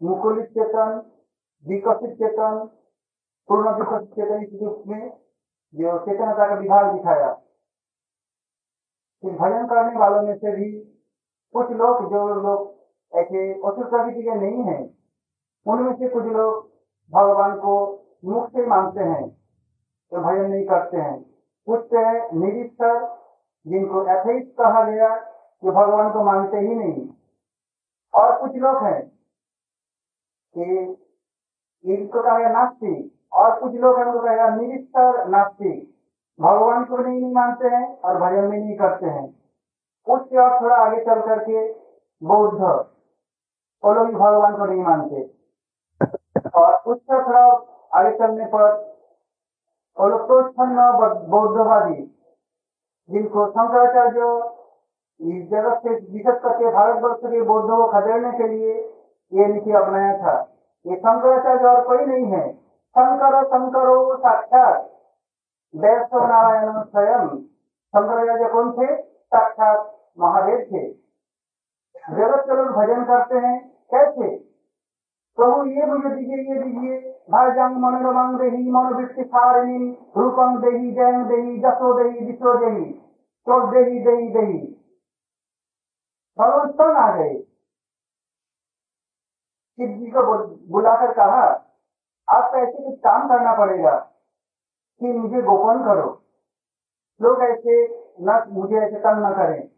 मुकुलित 0.00 0.46
चेतन, 0.48 1.00
विकसित 1.64 2.10
चेतन, 2.18 2.58
पूर्ण 3.48 3.70
विकसित 3.78 4.14
चेतन 4.14 4.42
इस 4.42 4.60
रूप 4.62 4.82
में 4.86 5.08
जो 5.74 5.98
चेतनता 5.98 6.48
का 6.48 6.54
विभाग 6.54 6.92
दिखाया। 6.94 7.32
भजन 9.24 9.66
करने 9.66 9.98
वालों 10.00 10.22
में 10.22 10.36
से 10.36 10.50
भी 10.56 10.70
कुछ 11.54 11.70
लोग, 11.70 12.10
जो 12.10 12.26
लोग 12.34 12.76
ऐसे 13.12 13.52
असुर 13.52 13.88
प्रकृति 13.90 14.22
के 14.22 14.34
नहीं 14.34 14.64
है, 14.64 14.78
उनमें 15.66 15.94
से 15.94 16.08
कुछ 16.08 16.24
लोग 16.24 16.77
भगवान 17.12 17.58
को 17.58 17.74
से 18.48 18.66
मानते 18.66 19.00
हैं 19.00 19.28
तो 19.28 20.20
भजन 20.20 20.50
नहीं 20.50 20.64
करते 20.66 20.96
हैं। 20.96 21.18
कुछ 21.68 21.92
है 21.94 22.38
निरीक्षर 22.38 22.96
जिनको 23.66 24.02
एथेइस्ट 24.08 24.50
कहा 24.52 24.82
गया 24.82 25.08
जो 25.62 25.72
भगवान 25.72 26.10
को 26.12 26.22
मानते 26.24 26.58
ही 26.58 26.74
नहीं। 26.74 27.08
और 28.14 28.40
कुछ 28.40 28.56
लोग 28.56 28.82
हैं 28.84 29.00
कि 30.54 30.64
इनको 31.84 32.22
कहा 32.22 32.38
गया 32.38 32.48
नास्तिक 32.48 33.34
और 33.34 33.60
कुछ 33.60 33.74
लोग 33.74 33.98
हैं 33.98 34.04
उनको 34.04 34.20
कहा 34.20 34.34
गया 34.34 34.48
निरीक्षर 34.56 35.28
नास्तिक। 35.28 35.94
भगवान 36.40 36.84
को 36.84 36.96
नहीं, 36.96 37.20
नहीं 37.20 37.34
मानते 37.34 37.68
हैं 37.68 37.86
और 37.98 38.20
भजन 38.20 38.50
भी 38.50 38.58
नहीं 38.58 38.76
करते 38.76 39.06
हैं। 39.06 39.26
उसके 40.06 40.36
और 40.38 40.60
थोड़ा 40.62 40.76
आगे 40.76 41.04
चल 41.04 41.20
करके 41.20 41.72
बौद्ध 42.22 42.60
वो 43.82 43.92
लोग 43.94 44.06
भी 44.06 44.14
भगवान 44.14 44.56
को 44.56 44.64
नहीं 44.64 44.82
मानते। 44.82 45.37
उससे 46.86 47.26
थोड़ा 47.26 47.44
आगे 47.94 48.18
चलने 48.18 48.46
पर 48.46 48.88
तो 50.00 51.28
बौद्धवादी, 51.28 52.24
जिनको 53.10 53.46
शंकराचार्य 53.50 54.52
इस 55.20 55.50
जगत 55.50 55.78
से 55.78 55.88
विशेष 55.88 56.42
करके 56.42 56.72
भारतवर्ष 56.72 57.18
के 57.18 57.42
बौद्धों 57.42 57.76
को 57.76 57.92
खदेड़ने 57.92 58.38
के 58.38 58.48
लिए 58.48 58.74
ये 59.32 59.46
नीति 59.46 59.72
अपनाया 59.72 60.18
था। 60.18 60.40
ये 60.86 60.96
शंकराचार्य 60.96 61.64
और 61.64 61.86
कोई 61.86 62.06
नहीं 62.06 62.26
है। 62.26 62.52
शंकर, 62.52 63.44
शंकरो 63.44 64.16
साक्षात 64.16 64.90
वैष्णव 65.76 66.26
नारायण 66.26 66.82
स्वयं। 66.82 67.28
शंकराचार्य 67.28 68.52
कौन 68.52 68.72
थे? 68.72 69.02
साक्षात 69.02 69.98
महादेव 70.18 70.58
थे। 70.58 70.92
जगत 72.14 72.44
के 72.46 72.54
भजन 72.54 73.04
करते 73.04 73.38
हैं। 73.38 73.68
कैसे? 73.94 74.47
प्रभु 75.40 75.64
ये 75.64 75.86
मुझे 75.86 76.14
दीजिए। 76.14 76.36
ये 76.36 76.62
दीजिए 76.62 77.12
भाजंग 77.30 77.76
मनोरमंग 77.76 78.38
देही 78.40 78.70
मनोवृत्ति 78.70 79.24
सारिणी 79.24 79.98
रूपंग 80.16 80.58
देही 80.58 80.92
जयंग 80.92 81.26
देही, 81.26 81.58
जसो 81.58 82.02
देही 82.02 82.26
विश्व 82.26 82.54
देही। 82.54 82.92
तो 83.46 83.70
देही 83.70 83.98
देही 83.98 84.28
देही। 84.28 84.74
भगवान 86.38 86.96
आ 86.96 87.16
गए। 87.16 87.42
शिव 89.76 89.98
जी 89.98 90.06
को 90.06 90.46
बुलाकर 90.72 91.14
कहा 91.14 91.42
आपको 92.36 92.56
ऐसे 92.58 92.84
कुछ 92.84 92.98
काम 92.98 93.28
करना 93.28 93.54
पड़ेगा 93.54 93.98
कि 95.00 95.12
मुझे 95.12 95.42
गोपन 95.42 95.84
करो। 95.84 96.22
लोग 97.22 97.42
ऐसे 97.42 97.86
न, 98.20 98.46
मुझे 98.48 98.76
ऐसे 98.76 98.96
तंग 98.96 99.26
न 99.26 99.30
करें। 99.36 99.68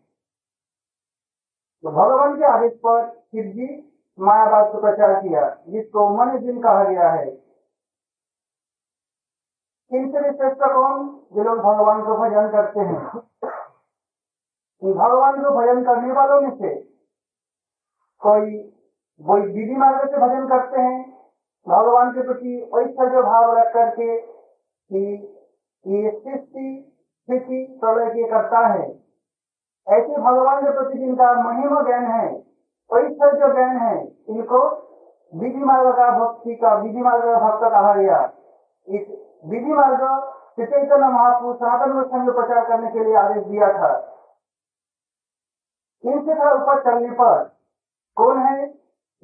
तो 1.82 1.90
भगवान 1.90 2.36
के 2.38 2.44
आदेश 2.44 2.72
पर 2.72 3.10
शिव 3.10 3.44
जी 3.44 3.89
मायावाद 4.20 4.72
को 4.72 4.80
प्रचार 4.80 5.20
किया। 5.22 5.56
जिसको 5.68 6.08
मन 6.16 6.38
दिन 6.38 6.60
कहा 6.62 6.84
गया 6.84 7.10
है। 7.10 7.28
इनसे 9.92 10.32
श्रेष्ठ 10.32 10.58
कौन 10.58 11.26
जो 11.32 11.42
लोग 11.44 11.58
भगवान 11.58 12.02
को 12.02 12.16
भजन 12.16 12.48
करते 12.48 12.80
हैं 12.80 13.00
भगवान 14.94 15.42
को 15.42 15.50
भजन 15.50 15.84
करने 15.84 16.12
वालों 16.12 16.40
में 16.40 16.50
से 16.50 16.74
कोई 18.20 18.76
वही 19.20 19.42
विधि 19.42 19.76
मार्ग 19.76 20.10
से 20.10 20.16
भजन 20.16 20.46
करते 20.48 20.80
हैं, 20.80 20.98
भगवान 21.68 22.10
के 22.10 22.22
प्रति 22.22 22.52
ऐसा 22.78 23.04
जो 23.08 23.22
भाव 23.22 23.58
रख 23.58 23.72
करके 23.74 24.20
स्थिति 26.10 27.78
प्रलय 27.80 28.10
के 28.10 28.30
करता 28.30 28.66
है। 28.66 28.86
ऐसे 29.88 30.16
भगवान 30.18 30.62
के 30.62 30.72
प्रति 30.72 30.98
जिनका 30.98 31.32
महिमा 31.32 31.82
ज्ञान 31.82 32.06
है 32.06 32.49
ऐसा 32.98 33.30
जो 33.30 33.54
ज्ञान 33.54 33.76
है, 33.76 34.16
इनको 34.28 34.90
विधि 35.34 35.64
मार्ग 35.64 35.90
का 35.90 36.18
भक्ति 36.18 36.54
का, 36.54 36.74
विधि 36.74 37.00
मार्ग 37.00 37.24
का 37.24 37.48
भक्त 37.48 37.70
कहा 37.70 37.94
गया। 37.94 38.32
इस 38.88 39.08
विधि 39.44 39.72
मार्ग 39.72 40.32
चैतन्य 40.60 41.08
महापुरुष 41.08 41.56
सनातन 41.56 41.92
गोस्वामी 41.92 42.32
प्रचार 42.32 42.68
करने 42.68 42.90
के 42.90 43.04
लिए 43.04 43.16
आदेश 43.16 43.44
दिया 43.44 43.68
था। 43.68 44.16
इनसे 46.04 46.34
थोड़ा 46.34 46.52
ऊपर 46.52 46.84
चलने 46.84 47.10
पर 47.10 47.58
कौन 48.16 48.38
है? 48.38 48.72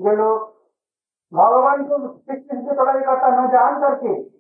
जो 0.01 0.17
लोग 0.17 0.57
भगवान 1.35 1.85
को 1.85 1.99
थोड़ा 2.79 2.93
करता 2.93 3.45
न 3.45 3.49
जान 3.49 3.81
करके, 3.81 4.37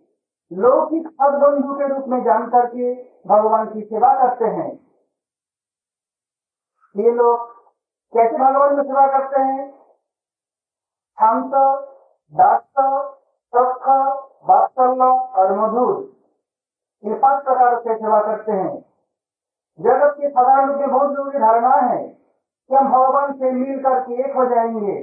लौकिक 0.56 1.08
सदबंधु 1.08 1.74
के 1.74 1.88
रूप 1.88 2.04
में 2.08 2.24
जान 2.24 2.50
करके 2.50 2.94
भगवान 3.26 3.72
की 3.72 3.82
सेवा 3.82 4.26
करते 4.26 4.44
हैं। 4.44 4.86
ये 6.96 7.10
लोग 7.10 7.55
कैसे 8.14 8.36
भगवान 8.38 8.76
की 8.76 8.82
सेवा 8.82 9.06
करते 9.06 9.40
हैं? 9.40 9.70
शांत, 11.20 11.52
दास्त 12.34 12.78
और 15.36 15.52
मधुर। 15.58 16.12
इन 17.04 17.18
पाँच 17.20 17.44
प्रकार 17.44 17.80
से 17.80 17.94
सेवा 17.94 18.20
करते 18.20 18.52
हैं। 18.52 18.74
जगत 19.80 20.14
के 20.20 20.28
साधारण 20.30 20.76
में 20.80 20.90
बहुत 20.90 21.12
ज़रूरी 21.12 21.38
धारणा 21.38 21.76
है 21.76 22.08
कि 22.68 22.74
हम 22.74 22.92
भगवान 22.92 23.32
से 23.32 23.50
मिल 23.50 23.82
करके 23.82 24.30
एक 24.30 24.36
हो 24.36 24.44
जाएँगे। 24.46 24.98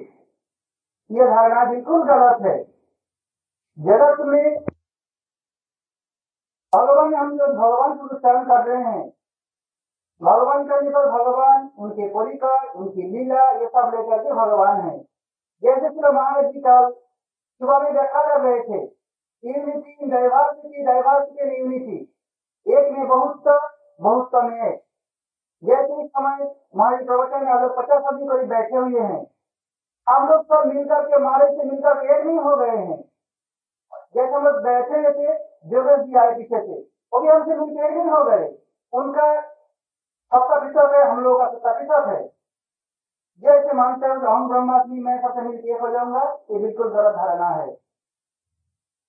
ये 1.11 1.27
धारणा 1.27 1.65
बिल्कुल 1.65 2.03
गलत 2.03 2.41
है। 2.41 2.63
जगत 3.79 4.17
में 4.19 4.63
भगवान, 6.75 7.13
हम 7.15 7.37
जो 7.37 7.47
भगवान 7.47 7.97
को 7.97 8.07
कर 8.45 8.65
रहे 8.67 8.83
हैं 8.83 9.13
भगवान 10.21 10.67
करने 10.67 10.89
पर 10.89 11.09
भगवान, 11.11 11.69
उनके 11.79 12.07
परिकर, 12.09 12.67
उनकी 12.71 13.07
लीला, 13.11 13.49
ये 13.51 13.67
सब 13.67 13.91
लेकर 13.95 14.23
के 14.23 14.33
भगवान 14.33 14.81
है। 14.81 14.97
जैसे 15.63 15.89
श्री 15.89 16.11
महाराज 16.11 16.45
जी 16.45 16.59
कल 16.59 16.89
सुबह 17.61 17.79
में 17.79 17.91
व्याख्या 17.91 18.21
कर 18.23 18.41
रहे 18.41 18.59
थे 18.59 18.81
unity 19.43 20.09
diversity 20.11 20.83
diversity 20.83 21.41
and 21.41 21.57
unity 21.59 21.97
एक 22.65 22.91
में 22.91 23.07
बहुत 23.07 23.43
बहुत 24.01 24.35
में 24.43 24.61
एक 24.67 24.81
जैसे 25.63 26.01
इस 26.03 26.09
समय, 26.09 26.43
हमारे 26.75 27.03
प्रवचन 27.05 27.43
में 27.43 27.51
हम 27.51 27.61
लोग 27.61 27.77
पचास 27.77 28.03
आदमी 28.03 28.27
करीब 28.27 28.49
बैठे 28.49 28.75
हुए 28.75 29.01
हैं। 29.01 29.19
हम 30.07 30.27
लोग 30.29 30.43
सब 30.45 30.65
मिलकर 30.67 31.07
के, 31.07 31.15
हमारे 31.15 31.45
से 31.47 31.63
मिलकर 31.63 32.05
एक 32.05 32.25
नहीं 32.25 32.39
हो 32.39 32.55
गए 32.55 32.75
हैं। 32.77 32.97
जैसे 34.15 34.33
हम 34.33 34.43
लोग 34.43 34.57
बैठे 34.63 34.95
हुए 34.95 35.11
थे 35.11 35.37
जोगेश 35.69 35.99
जी 35.99 36.15
आए 36.15 36.33
पीछे 36.35 36.59
से, 36.59 36.79
वो 37.13 37.19
भी 37.19 37.29
हमसे 37.29 37.55
मिलकर 37.55 37.85
एक 37.85 37.97
नहीं 37.97 38.11
हो 38.11 38.23
गए। 38.23 38.47
उनका 38.93 39.27
सबका 40.33 40.59
प्रतिशत 40.59 40.93
है, 40.93 41.01
हम 41.07 41.19
लोग 41.23 41.39
का 41.39 41.47
सत्ता 41.47 41.71
प्रतिशत 41.71 42.07
है। 42.07 42.21
जैसे 43.43 43.73
मानते 43.73 44.07
हैं 44.07 44.15
हम 44.17 44.47
ब्रह्मास्मि, 44.49 44.99
मैं 44.99 45.17
सबसे 45.21 45.41
मिलकर 45.41 45.67
एक 45.69 45.81
हो 45.81 45.89
जाऊँगा, 45.89 46.21
ये 46.51 46.59
बिल्कुल 46.59 46.89
गलत 46.93 47.15
धारणा 47.15 47.49
है। 47.49 47.67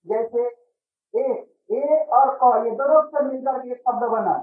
जैसे 0.07 0.43
ए 1.15 1.23
ए 1.71 1.83
और 2.13 2.31
क, 2.43 2.67
ये 2.67 2.71
दोनों 2.73 3.03
अक्षर 3.03 3.23
मिलकर 3.25 3.69
एक 3.69 3.79
शब्द 3.79 4.05
बना। 4.13 4.35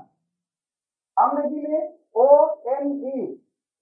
अंग्रेज़ी 1.17 1.67
में 1.67 1.97
ओ, 2.15 2.25
एन, 2.67 2.91
ई, 3.07 3.21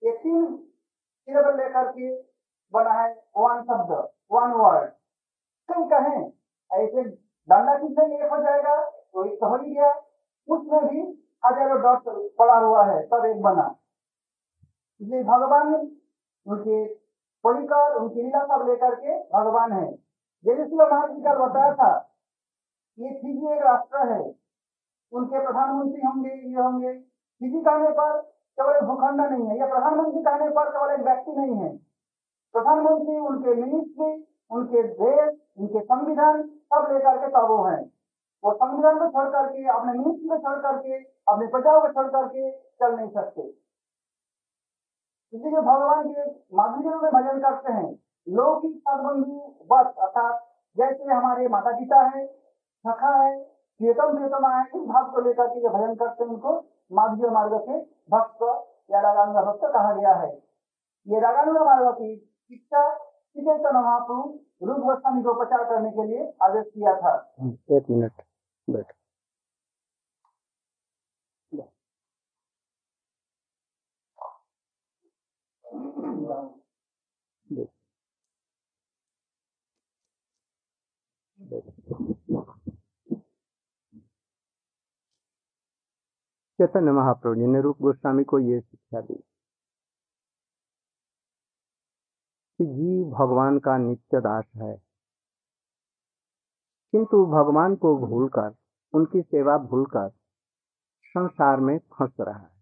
ये 0.01 0.12
तीन 0.13 0.46
सिलेबल 0.56 1.58
लेकर 1.58 1.91
के 1.91 2.10
बना 2.74 2.91
है 2.94 3.08
वन 3.38 3.62
शब्द 3.63 3.91
वन 4.32 4.51
वर्ड 4.53 4.89
कहीं 5.70 5.86
कहें, 5.89 6.32
ऐसे 6.72 7.03
डंडा 7.03 7.77
किसने 7.77 8.15
एक 8.18 8.32
हो 8.32 8.41
जाएगा 8.44 8.75
तो 8.84 9.25
एक 9.25 9.39
तो 9.39 9.48
हो 9.48 9.56
ही 9.58 9.74
गया। 9.74 9.94
उसमें 10.48 10.86
भी 10.86 11.01
हज़ारों 11.43 11.81
डॉट 11.81 12.03
पड़ा 12.39 12.58
हुआ 12.58 12.86
है 12.86 13.01
तब 13.08 13.25
एक 13.25 13.41
बना। 13.41 13.75
इसलिए 15.01 15.24
भगवान 15.24 15.74
उनके 15.74 16.86
परिकर, 17.43 17.96
उनकी 17.96 18.22
लीला 18.22 18.43
सब 18.46 18.67
लेकर 18.69 18.96
के 18.96 19.17
भगवान 19.34 19.74
है। 19.74 19.91
जैसे 20.46 20.65
शिव 20.65 20.81
महाराज 20.81 21.12
जी 21.12 21.22
का 21.22 21.34
बताया 21.34 21.74
था 21.74 21.91
ये 23.00 23.10
फिजी 23.10 23.53
एक 23.53 23.62
राष्ट्र 23.62 24.08
है। 24.12 24.22
उनके 25.13 25.39
प्रधानमंत्री 25.39 26.01
होंगे, 26.01 26.29
ये 26.29 26.62
होंगे। 26.62 26.93
फिजी 27.41 27.62
कहने 27.62 27.89
पर 27.89 28.17
केवल 28.58 28.75
एक 28.75 28.84
भूखंड 28.84 29.22
नहीं 29.22 29.48
है। 29.48 29.58
या 29.60 29.67
प्रधानमंत्री 29.67 30.22
कहने 30.24 30.50
पर 30.50 30.69
केवल 30.69 30.93
एक 30.93 31.05
व्यक्ति 31.05 31.31
नहीं 31.31 31.55
है। 31.55 31.69
प्रधानमंत्री, 32.55 33.17
उनके 33.19 33.53
मिनिस्ट्री, 33.53 34.12
उनके 34.51 34.84
देश, 34.84 35.39
उनके 35.60 35.79
संविधान 35.79 36.41
सब 36.43 36.88
लेकर 36.91 37.17
के 37.17 37.27
तब 37.27 37.65
है। 37.67 37.99
वो 38.43 38.53
संविधान 38.53 39.00
को 39.00 39.08
छोड़ 39.08 39.29
करके, 39.29 39.67
अपने 39.67 39.93
मिनिस्ट्री 39.93 40.29
को 40.29 40.38
छोड़ 40.38 40.58
करके, 40.58 40.98
अपने 41.03 41.48
प्रजाओं 41.48 41.81
को 41.81 41.88
छोड़ 41.88 42.08
करके 42.08 42.51
चल 42.51 42.96
नहीं 42.96 43.10
सकते। 43.10 43.41
इसलिए 45.34 45.62
भगवान 45.62 46.10
के 46.10 46.31
माध्यम 46.55 47.01
में 47.03 47.12
भजन 47.12 47.39
करते 47.39 47.74
हैं। 47.74 48.00
लौकिक 48.29 48.77
सदबंधु 48.77 49.55
बस, 49.72 49.93
अर्थात 50.00 50.48
जैसे 50.77 51.03
हमारे 51.03 51.48
माता 51.48 51.72
पिता 51.72 52.01
है, 52.01 52.27
सखा 52.88 53.24
है, 53.24 53.43
प्रियतम, 53.79 54.15
प्रियतमा 54.15 54.50
है 54.50 54.65
इस 54.65 54.81
भाव 54.81 55.12
को 55.12 55.22
लेकर 55.22 55.48
के 55.48 55.69
भजन 55.69 55.96
करते 55.96 56.24
हैं 56.24 56.31
उनको। 56.31 56.65
माधुर्य 56.93 57.31
मार्ग 57.31 57.62
से 57.62 57.79
भक्त 58.12 58.41
या 58.91 59.00
रागांग 59.00 59.46
भक्त 59.46 59.62
कहा 59.63 59.93
गया 59.93 60.13
है। 60.13 60.43
ये 61.08 61.19
रागानुगा 61.19 61.65
मार्ग 61.65 61.96
की 61.96 62.15
शिक्षा 62.17 62.96
चैतन्य 62.96 63.79
महाप्रभु 63.79 64.39
रूप 64.63 64.77
गोस्वामी 64.77 65.24
को 65.24 65.34
प्रचार 65.34 65.63
करने 65.63 65.91
के 65.91 66.03
लिए 66.03 66.34
आदेश 66.43 66.65
किया 66.74 66.96
था। 66.96 67.36
एक 67.72 67.86
मिनट। 67.89 68.12
बैठ। 68.70 68.94
चैतन्य 86.60 86.92
महाप्रभु 86.92 87.36
जी 87.36 87.48
ने 87.48 87.62
रूप 87.62 87.82
गोस्वामी 87.82 88.24
को 88.24 88.40
यह 88.40 88.60
शिक्षा 88.62 89.02
दी 89.02 89.16
कि 92.60 92.66
जीव 92.66 93.06
भगवान 93.12 93.60
का 93.60 93.78
नित्य 93.78 94.22
दास 94.22 94.46
है 94.58 94.76
किंतु 96.91 97.25
भगवान 97.25 97.75
को 97.75 97.98
भूलकर, 98.08 98.55
उनकी 98.93 99.22
सेवा 99.22 99.58
भूलकर, 99.58 100.10
संसार 101.03 101.60
में 101.60 101.79
फंस 101.79 102.13
रहा 102.22 102.39
है। 102.39 102.60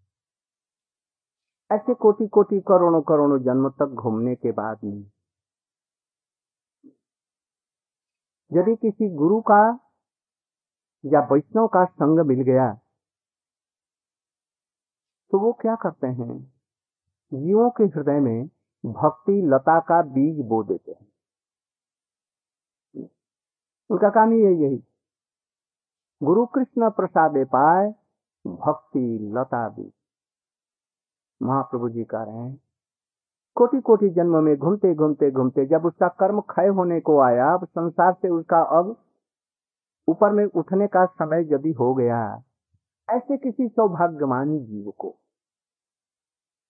ऐसे 1.72 1.94
कोटि 1.94 2.28
कोटि 2.28 2.60
करोड़ों 2.60 3.02
करोड़ों 3.02 3.38
जन्म 3.38 3.68
तक 3.70 3.86
घूमने 3.86 4.34
के 4.34 4.52
बाद 4.52 4.78
में 4.84 5.10
यदि 8.52 8.76
किसी 8.76 9.08
गुरु 9.14 9.40
का 9.40 9.62
या 11.04 11.20
वैष्णव 11.32 11.66
का 11.66 11.84
संग 11.84 12.26
मिल 12.26 12.40
गया 12.40 12.72
तो 15.30 15.38
वो 15.38 15.52
क्या 15.52 15.74
करते 15.74 16.06
हैं? 16.06 16.52
जीवों 17.34 17.70
के 17.70 17.84
हृदय 17.84 18.20
में 18.20 18.46
भक्ति, 18.86 19.42
लता 19.44 19.80
का 19.80 20.02
बीज 20.02 20.46
बो 20.46 20.62
देते 20.64 20.92
हैं। 20.92 21.07
उनका 23.90 24.08
काम 24.10 24.32
ही 24.32 24.42
है। 24.42 24.52
यही 24.54 24.82
गुरु 26.20 26.44
कृष्ण 26.46 26.90
प्रसादे 26.90 27.44
पाए, 27.46 27.88
भक्ति 28.44 29.18
लता 29.34 29.68
बीज 29.68 29.92
महाप्रभु 31.40 31.88
जी 31.88 32.04
कह 32.04 32.22
रहे 32.22 32.36
हैं 32.36 32.56
कोटि 33.56 33.80
कोटि 33.80 34.08
जन्म 34.10 34.36
में 34.44 34.56
घूमते 34.56 34.94
घूमते 34.94 35.30
घूमते, 35.30 35.64
जब 35.66 35.84
उसका 35.86 36.08
कर्म 36.20 36.40
क्षय 36.42 36.66
होने 36.68 37.00
को 37.00 37.18
आया, 37.20 37.52
अब 37.54 37.64
संसार 37.66 38.12
से 38.12 38.28
उसका 38.28 38.60
अब 38.78 38.96
ऊपर 40.08 40.32
में 40.32 40.44
उठने 40.46 40.86
का 40.86 41.04
समय 41.06 41.46
यदि 41.52 41.72
हो 41.72 41.94
गया, 41.94 42.20
ऐसे 43.08 43.36
किसी 43.36 43.68
सौभाग्यवान 43.68 44.58
जीव 44.58 44.90
को, 44.98 45.10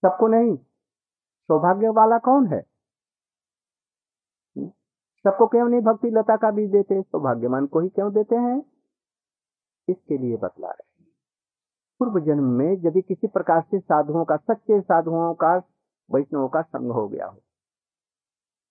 सबको 0.02 0.28
नहीं, 0.28 0.56
सौभाग्य 0.56 1.88
वाला 1.90 2.18
कौन 2.20 2.46
है? 2.46 2.62
सबको 5.24 5.46
क्यों 5.46 5.68
नहीं 5.68 5.80
भक्ति 5.80 6.10
लता 6.10 6.36
का 6.36 6.50
बीज 6.50 6.70
देते? 6.70 7.00
सौभाग्यवान 7.02 7.66
को 7.66 7.80
ही 7.80 7.88
क्यों 7.88 8.12
देते 8.12 8.36
हैं? 8.36 8.58
इसके 9.88 10.18
लिए 10.18 10.36
बतला 10.36 10.68
रहे 10.68 10.86
पूर्व 12.00 12.18
जन्म 12.20 12.44
में 12.52 12.72
यदि 12.84 13.00
किसी 13.02 13.26
प्रकार 13.26 13.60
से 13.60 13.78
साधुओं 13.78 14.24
का, 14.24 14.36
सच्चे 14.36 14.80
साधुओं 14.80 15.34
का, 15.34 15.56
वैष्णवों 16.10 16.48
का 16.48 16.62
संग 16.62 16.90
हो 16.90 17.06
गया 17.08 17.26
हो, 17.26 17.42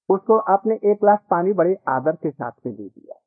उसको 0.10 0.38
आपने 0.54 0.76
एक 0.76 0.98
ग्लास 0.98 1.20
पानी 1.30 1.54
बड़े 1.54 1.76
आदर 1.88 2.16
के 2.16 2.32
साथ 2.32 2.66
में 2.66 2.76
दे 2.76 2.88
दिया। 2.90 3.20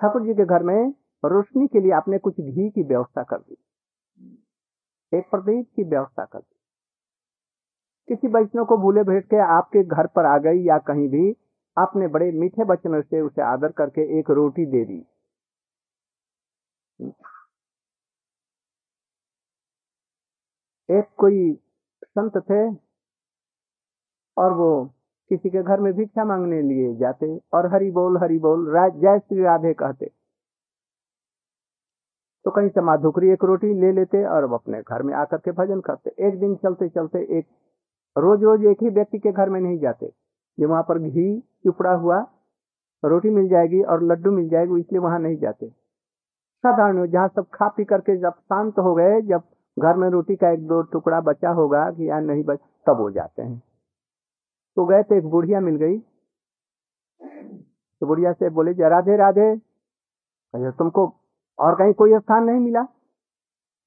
ठाकुर 0.00 0.22
जी 0.22 0.34
के 0.34 0.44
घर 0.44 0.62
में 0.62 0.94
रोशनी 1.24 1.66
के 1.66 1.80
लिए 1.80 1.92
आपने 1.92 2.18
कुछ 2.18 2.40
घी 2.40 2.68
की 2.70 2.82
व्यवस्था 2.82 3.22
कर 3.22 3.38
दी। 3.38 3.56
एक 5.12 5.30
प्रदीप 5.30 5.66
की 5.76 5.82
व्यवस्था 5.82 6.24
कर 6.24 6.38
दी। 6.38 6.61
किसी 8.08 8.28
वैष्णव 8.28 8.64
को 8.64 8.76
भूले 8.76 9.02
भेज 9.04 9.22
के 9.24 9.36
आपके 9.52 9.82
घर 9.84 10.06
पर 10.06 10.26
आ 10.26 10.36
गई 10.38 10.62
या 10.64 10.78
कहीं 10.78 11.08
भी, 11.08 11.34
आपने 11.76 12.08
बड़े 12.08 12.30
मीठे 12.32 12.64
वचन 12.64 13.00
से 13.00 13.20
उसे 13.20 13.42
आदर 13.42 13.72
करके 13.72 14.02
एक 14.18 14.30
रोटी 14.30 14.66
दे 14.66 14.84
दी। 14.84 15.04
एक 20.88 21.08
कोई 21.16 21.52
संत 22.04 22.36
थे 22.50 22.62
और 24.36 24.52
वो 24.52 24.68
किसी 25.30 25.50
के 25.50 25.62
घर 25.62 25.80
में 25.80 25.92
भिक्षा 25.92 26.24
मांगने 26.24 26.60
लिए 26.62 26.94
जाते 26.96 27.26
और 27.54 27.66
हरि 27.74 27.90
बोल 27.90 28.18
हरि 28.22 28.38
बोल 28.38 28.66
जय 29.00 29.18
श्री 29.18 29.42
राधे 29.42 29.72
कहते। 29.74 30.06
तो 32.44 32.50
कहीं 32.50 32.68
से 32.68 32.80
माधुकरी 32.80 33.30
एक 33.32 33.44
रोटी 33.44 33.72
ले 33.80 33.92
लेते 33.92 34.24
और 34.26 34.52
अपने 34.52 34.80
घर 34.82 35.02
में 35.02 35.14
आकर 35.14 35.36
के 35.36 35.52
भजन 35.52 35.80
करते। 35.80 36.10
एक 36.28 36.38
दिन 36.40 36.54
चलते 36.56 36.88
चलते 36.88 37.18
एक 37.38 37.46
रोज 38.16 38.42
रोज 38.42 38.64
एक 38.64 38.82
ही 38.82 38.88
व्यक्ति 38.88 39.18
के 39.18 39.32
घर 39.32 39.50
में 39.50 39.60
नहीं 39.60 39.78
जाते। 39.78 40.12
जो 40.58 40.68
वहाँ 40.68 40.82
पर 40.82 40.98
घी, 40.98 41.40
चुपड़ा 41.40 41.92
हुआ, 41.92 42.18
रोटी 43.04 43.30
मिल 43.30 43.48
जाएगी 43.48 43.82
और 43.82 44.02
लड्डू 44.02 44.30
मिल 44.30 44.48
जाएगी 44.48 44.80
इसलिए 44.80 45.00
वहाँ 45.00 45.18
नहीं 45.18 45.36
जाते। 45.36 45.68
साधारण 46.64 47.06
जहाँ 47.06 47.28
सब 47.28 47.46
खा 47.54 47.68
पी 47.68 47.84
करके 47.84 48.16
जब 48.16 48.32
शांत 48.32 48.78
हो 48.78 48.94
गए, 48.94 49.20
जब 49.20 49.42
घर 49.78 49.96
में 49.96 50.08
रोटी 50.10 50.36
का 50.36 50.50
एक 50.50 50.66
दो 50.66 50.82
टुकड़ा 50.82 51.20
बचा 51.20 51.50
होगा 51.50 51.90
कि 51.90 52.08
या 52.10 52.20
नहीं 52.20 52.44
बच, 52.44 52.58
तब 52.86 53.00
हो 53.00 53.10
जाते 53.10 53.42
हैं। 53.42 53.62
तो 54.76 54.84
गए 54.86 55.02
तो 55.02 55.14
एक 55.14 55.26
बुढ़िया 55.26 55.60
मिल 55.60 55.76
गई। 55.76 55.98
तो 58.00 58.06
बुढ़िया 58.06 58.32
से 58.32 58.50
बोले 58.50 58.72
राधे 58.88 59.16
राधे। 59.16 59.56
तुमको 60.54 61.06
और 61.58 61.74
कहीं 61.74 61.92
कोई 61.92 62.18
स्थान 62.18 62.44
नहीं 62.44 62.60
मिला? 62.60 62.80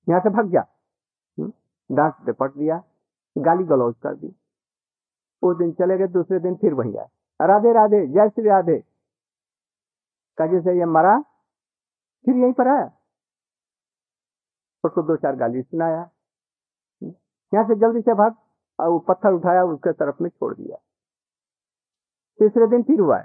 यहाँ 0.10 0.20
से 0.20 0.30
भग 0.30 0.50
जा। 0.50 0.66
डांस 1.90 2.14
पे 2.26 2.32
पट 2.32 2.52
दिया। 2.52 2.82
गाली 3.38 3.64
गलौज 3.64 3.96
कर 4.04 4.16
दी। 4.16 4.36
उस 5.42 5.58
दिन 5.58 5.72
चले 5.72 5.98
गए, 5.98 6.08
दूसरे 6.08 6.40
दिन 6.40 6.56
फिर 6.56 6.74
वही 6.74 6.96
आए। 6.98 7.08
राधे 7.42 7.74
राधे, 7.74 8.08
जय 8.08 8.30
श्री 8.30 8.50
राधे। 8.50 8.84
का 10.38 10.48
जैसे 10.48 10.78
ये 10.80 10.86
मरा, 10.86 11.22
फिर 12.26 12.36
यहीं 12.36 12.54
पर 12.54 12.68
आया। 12.68 12.92
उसको 14.86 15.02
दो 15.02 15.16
चार 15.16 15.36
गाली 15.36 15.62
सुनाया। 15.62 16.10
यहाँ 17.54 17.64
से 17.64 17.76
जल्दी 17.76 18.02
से 18.02 18.14
भाग, 18.14 18.36
और 18.80 18.90
वो 18.90 19.00
पत्थर 19.00 19.34
उठाया, 19.34 19.64
उसके 19.64 19.94
तरफ़ 19.94 20.16
में 20.22 20.30
छोड़ 20.30 20.54
दिया। 20.56 20.78
तीसरे 22.40 22.68
दिन 22.68 22.84
फिर 22.84 23.00
हुआ 23.00 23.24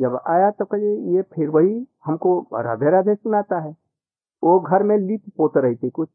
जब 0.00 0.20
आया 0.26 0.50
तो 0.50 0.64
कहे, 0.64 1.14
ये 1.14 1.22
फिर 1.22 1.48
वही 1.48 1.88
हमको 2.04 2.48
राधे 2.54 2.90
राधे 2.90 3.14
सुनाता 3.14 3.58
है। 3.58 3.76
वो 4.44 4.60
घर 4.60 4.82
में 4.82 4.96
लिप 4.98 5.22
पोत 5.36 5.56
रही 5.56 5.76
थी 5.76 5.90
कुछ 5.90 6.08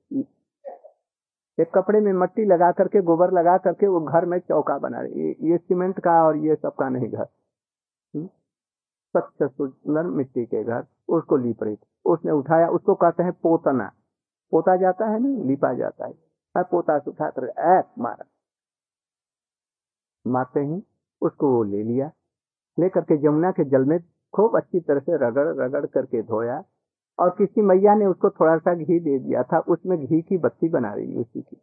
एक 1.60 1.72
कपड़े 1.76 2.02
में 2.02 2.14
मट्टी 2.14 2.46
लगा 2.46 2.72
करके 2.72 3.02
गोबर 3.02 3.32
लगा 3.32 3.58
करके 3.58 3.88
वो 3.88 4.02
घर 4.02 4.26
में 4.26 4.40
चौका 4.40 4.78
बना 4.78 5.02
रही। 5.02 5.14
ये, 5.14 5.36
ये 5.42 5.58
सीमेंट 5.58 6.00
का 6.00 6.24
और 6.24 6.38
ये 6.38 6.56
सब 6.56 6.76
का 6.76 6.90
नहीं 6.90 7.10
घर। 7.10 7.28
स्वच्छ 9.16 9.52
सुंदर 9.52 10.04
मिट्टी 10.04 10.46
के 10.46 10.64
घर। 10.64 10.86
उसको 11.10 11.38
लिप 11.38 11.64
रही 11.64 11.78
उसने 12.06 12.32
उठाया 12.32 12.68
उसको 12.70 12.96
कहते 12.96 13.24
हैं 13.24 13.32
पोतना। 13.32 13.92
पोता 14.52 14.76
जाता 14.76 15.06
है 15.06 15.20
ना? 15.20 15.44
लिपा 15.44 15.74
जाता 15.74 16.06
है। 16.06 16.14
पोता 16.58 17.00
से 17.00 17.12
उठा 17.12 17.30
कर 17.30 17.84
मारा। 18.00 18.26
मारते 20.28 20.60
ही 20.60 20.84
उसको 21.22 21.52
वो 21.52 21.64
ले 21.64 21.84
लिया। 21.84 22.12
लेकर 22.80 23.02
के 23.02 23.18
जमुना 23.18 23.52
के 23.52 23.64
जल 23.64 23.86
में 23.86 24.00
खूब 24.36 24.58
अच्छी 24.58 24.80
तरह 24.80 25.00
से 25.00 25.16
रगड़ 25.18 25.48
रगड़ 25.48 25.86
करके 25.86 26.22
धोया। 26.24 26.64
और 27.20 27.30
किसी 27.30 27.62
मैया 27.62 27.96
ने 27.96 28.06
उसको 28.06 28.30
थोड़ा 28.30 28.58
सा 28.58 28.74
घी 28.74 29.00
दे 29.00 29.20
दिया 29.20 29.44
था, 29.44 29.60
उसमें 29.60 30.06
घी 30.06 30.22
की 30.22 30.38
बत्ती 30.38 30.70
बना 30.70 30.94
रही 30.94 31.16
उसी 31.16 31.42
की, 31.42 31.58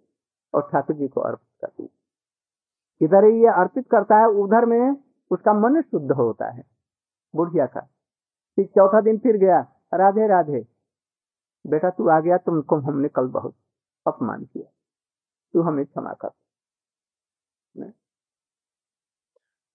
और 0.54 0.68
ठाकुर 0.72 0.96
जी 0.96 1.08
को 1.08 1.20
अर्पित 1.20 1.60
कर 1.60 1.82
दी 1.82 1.90
इधर 3.00 3.24
ही 3.24 3.40
ये 3.40 3.46
अर्पित 3.46 3.90
करता 3.90 4.18
है, 4.18 4.26
उधर 4.26 4.66
में 4.66 4.96
उसका 5.30 5.52
मन 5.52 5.80
शुद्ध 5.82 6.12
होता 6.12 6.50
है। 6.50 6.64
बुढ़िया 7.34 7.66
का 7.66 7.80
फिर 8.56 8.66
चौथा 8.66 9.00
दिन 9.00 9.18
फिर 9.18 9.36
गया, 9.36 9.60
राधे 9.94 10.26
राधे। 10.26 10.66
बेटा, 11.66 11.90
तू 11.90 12.08
आ 12.08 12.20
गया, 12.20 12.36
तुमको 12.36 12.76
हमने 12.76 13.08
कल 13.08 13.26
बहुत 13.26 13.54
अपमान 14.06 14.44
किया। 14.44 14.70
तू 15.54 15.62
हमें 15.62 15.86
क्षमा 15.86 16.12
कर। 16.12 16.28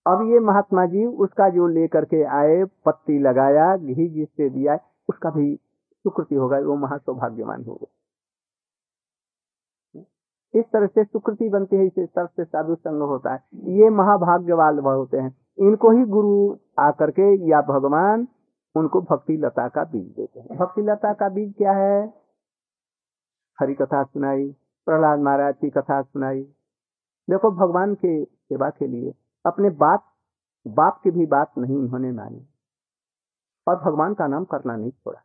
अब 0.07 0.21
ये 0.27 0.39
महात्मा 0.39 0.85
जी 0.85 1.05
उसका 1.05 1.49
जो 1.49 1.67
लेकर 1.67 2.05
के 2.05 2.23
आए, 2.23 2.63
पत्ती 2.63 3.19
लगाया, 3.19 3.77
घी 3.77 4.07
जिससे 4.07 4.49
दिया 4.49 4.75
उसका 5.09 5.29
भी 5.29 5.55
सुकृति 5.97 6.35
होगा, 6.35 6.59
वो 6.59 6.75
महासौभाग्यवान 6.75 7.63
होगा। 7.63 7.85
इस 10.55 10.65
तरह 10.73 10.87
से 10.87 11.03
सुकृति 11.03 11.49
बनती 11.49 11.75
है, 11.75 11.85
इस 11.85 11.93
तरह 11.97 12.25
से 12.25 12.45
साधु 12.45 12.75
संग 12.75 13.01
होता 13.01 13.33
है। 13.33 13.43
ये 13.55 13.89
महाभाग्यवाल 13.89 14.79
होते 14.79 15.17
हैं। 15.17 15.37
इनको 15.59 15.91
ही 15.91 16.05
गुरु 16.05 16.57
आकर 16.79 17.11
के 17.11 17.49
या 17.49 17.61
भगवान 17.61 18.27
उनको 18.75 19.01
भक्ति 19.01 19.37
लता 19.37 19.67
का 19.67 19.83
बीज 19.83 20.15
देते 20.15 20.39
हैं। 20.39 20.57
भक्ति 20.57 20.81
लता 20.81 21.13
का 21.13 21.29
बीज 21.29 21.53
क्या 21.57 21.71
है? 21.71 22.13
हरि 23.59 23.73
कथा 23.73 24.03
सुनाई, 24.03 24.55
प्रहलाद 24.85 25.19
महाराज 25.19 25.55
की 25.57 25.69
कथा 25.69 26.01
सुनाई। 26.01 26.43
देखो, 27.29 27.51
भगवान 27.51 27.95
के 27.95 28.25
सेवा 28.25 28.69
के 28.69 28.87
लिए 28.87 29.13
अपने 29.45 29.69
बाप 29.69 30.05
बाप 30.67 31.01
की 31.03 31.11
भी 31.11 31.25
बात 31.25 31.51
नहीं 31.57 31.77
उन्होंने 31.77 32.11
मानी। 32.11 32.52
और 33.67 33.75
भगवान 33.75 34.13
का 34.13 34.27
नाम 34.27 34.45
करना 34.45 34.75
नहीं 34.75 34.91
छोड़ा। 34.91 35.21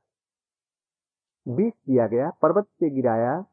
बीज 1.48 1.72
दिया 1.72 2.06
गया, 2.06 2.30
पर्वत 2.30 2.64
से 2.64 2.90
गिराया। 2.90 3.44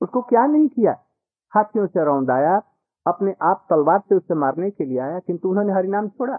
उसको 0.00 0.22
क्या 0.22 0.46
नहीं 0.46 0.68
किया? 0.68 1.04
हाथियों 1.50 1.86
से 1.86 2.04
रौंदाया, 2.04 2.62
अपने 3.06 3.36
आप 3.42 3.66
तलवार 3.70 4.00
से 4.00 4.14
उसे 4.14 4.34
मारने 4.34 4.70
के 4.70 4.84
लिए 4.84 4.98
आया, 4.98 5.18
किंतु 5.18 5.48
उन्होंने 5.48 5.72
हरिनाम 5.72 6.08
छोड़ा। 6.08 6.36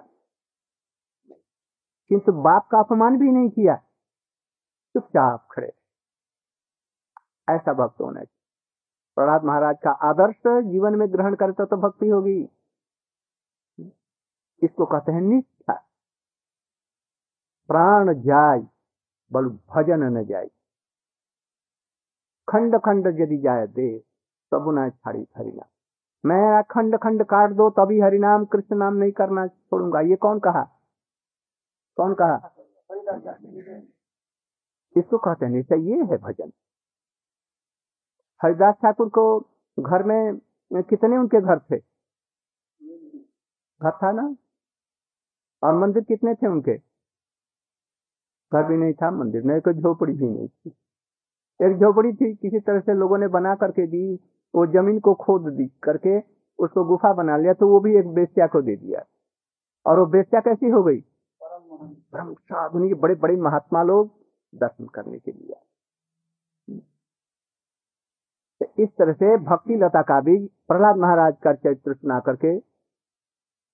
किंतु 2.10 2.32
बाप 2.32 2.68
का 2.72 2.80
अपमान 2.80 3.18
भी 3.18 3.32
नहीं 3.32 3.50
किया। 3.50 3.76
चुपचाप 4.94 5.48
खड़े। 5.52 5.74
ऐसा 7.50 7.74
भक्त 7.74 8.02
होना 8.02 8.24
चाहिए 8.24 8.38
प्रहलाद 9.16 9.44
महाराज 9.44 9.78
का 9.84 9.92
आदर्श 9.92 10.36
जीवन 10.48 10.96
में 10.96 11.14
ग्रहण 11.14 11.36
करते 11.36 11.66
तो 11.66 11.78
भक्ति 11.78 12.08
होगी। 12.08 12.50
इसको 14.64 14.86
कहते 14.86 15.12
हैं 15.12 15.22
निष्ठा। 15.22 15.91
प्राण 17.72 18.14
जाय, 18.14 18.60
बल 19.34 19.50
भजन 19.50 20.04
न 20.04 20.24
जाय। 20.26 20.48
खंड 22.48 22.76
खंड 22.76 23.08
यदि 23.20 23.38
जाए 23.38 23.68
दे, 23.68 24.00
तब 24.52 24.66
न 24.80 24.90
छाड़ी 24.90 25.28
हरिनाम। 25.38 25.70
मैं 26.26 26.64
खंड 26.64 26.98
खंड 26.98 27.24
काट 27.24 27.52
दो, 27.52 27.70
तभी 27.70 28.00
हरिनाम 28.00 28.46
कृष्ण 28.46 28.76
नाम 28.76 28.94
नहीं 28.94 29.12
करना 29.12 29.48
छोड़ूँगा। 29.48 30.02
ये 30.02 30.16
कौन 30.16 30.40
कहा? 30.40 30.64
कौन 31.98 32.16
कहा? 32.22 32.52
इसको 34.98 35.18
कहते 35.18 35.46
हैं, 35.46 35.52
निश्चय 35.54 35.90
ये 35.90 36.04
है 36.04 36.18
भजन। 36.18 36.52
हरिदास 38.44 38.76
ठाकुर 38.76 39.10
को 39.10 39.40
घर 39.80 40.04
में 40.04 40.38
कितने 40.82 41.18
उनके 41.18 41.42
घर 41.42 41.60
थे? 41.60 41.78
घर 43.82 43.92
था 43.92 44.12
ना? 44.12 44.36
और 45.64 45.74
मंदिर 45.76 46.04
कितने 46.04 46.34
थे 46.34 46.48
उनके? 46.48 46.91
घर 48.52 48.64
भी 48.68 48.78
नहीं 48.78 48.94
था, 48.94 49.12
मंदिर 49.12 49.44
नहीं 49.44 49.62
कोई 49.62 49.74
झोपड़ी 49.74 50.14
भी 50.14 50.28
नहीं 50.28 50.48
थी। 50.48 50.70
एक 51.60 51.78
झोपड़ी 51.78 52.12
थी, 52.14 52.34
किसी 52.34 52.60
तरह 52.60 52.80
से 52.80 52.94
लोगों 52.94 53.18
ने 53.18 53.28
बना 53.30 53.54
करके 53.56 53.86
दी, 53.88 54.14
वो 54.54 54.66
ज़मीन 54.68 55.00
को 55.00 55.14
खोद 55.16 55.48
दी 55.54 55.68
करके, 55.84 56.20
उसको 56.60 56.84
गुफा 56.86 57.14
बना 57.14 57.38
लिया 57.38 57.54
तो 57.54 57.68
वो 57.68 57.80
भी 57.80 57.96
एक 57.98 58.08
बेस्या 58.14 58.48
को 58.48 58.62
दे 58.62 58.76
दिया। 58.76 59.04
और 59.86 60.00
वो 60.00 60.06
बेस्या 60.08 60.40
कैसी 60.42 60.70
हो 60.70 60.84
गई? 60.84 61.00
साधुनी 62.14 62.94
बड़े 62.96 63.16
बड़े 63.16 63.36
महात्मा 63.38 63.84
लोग 63.84 64.10
दर्शन 64.54 64.86
करने 64.88 65.20
के 65.20 65.32
लिए 65.32 65.56
तो 68.62 68.84
इस 68.84 68.90
तरह 68.98 69.14
से 69.14 69.38
भक्ति 69.46 69.76
लता 69.76 70.02
का 70.04 70.20
भी 70.22 70.38
प्रहलाद 70.68 70.98
महाराज 70.98 71.36
का 71.44 71.54
चरित्र 71.54 71.94
सुना 71.94 72.20
करके, 72.20 72.56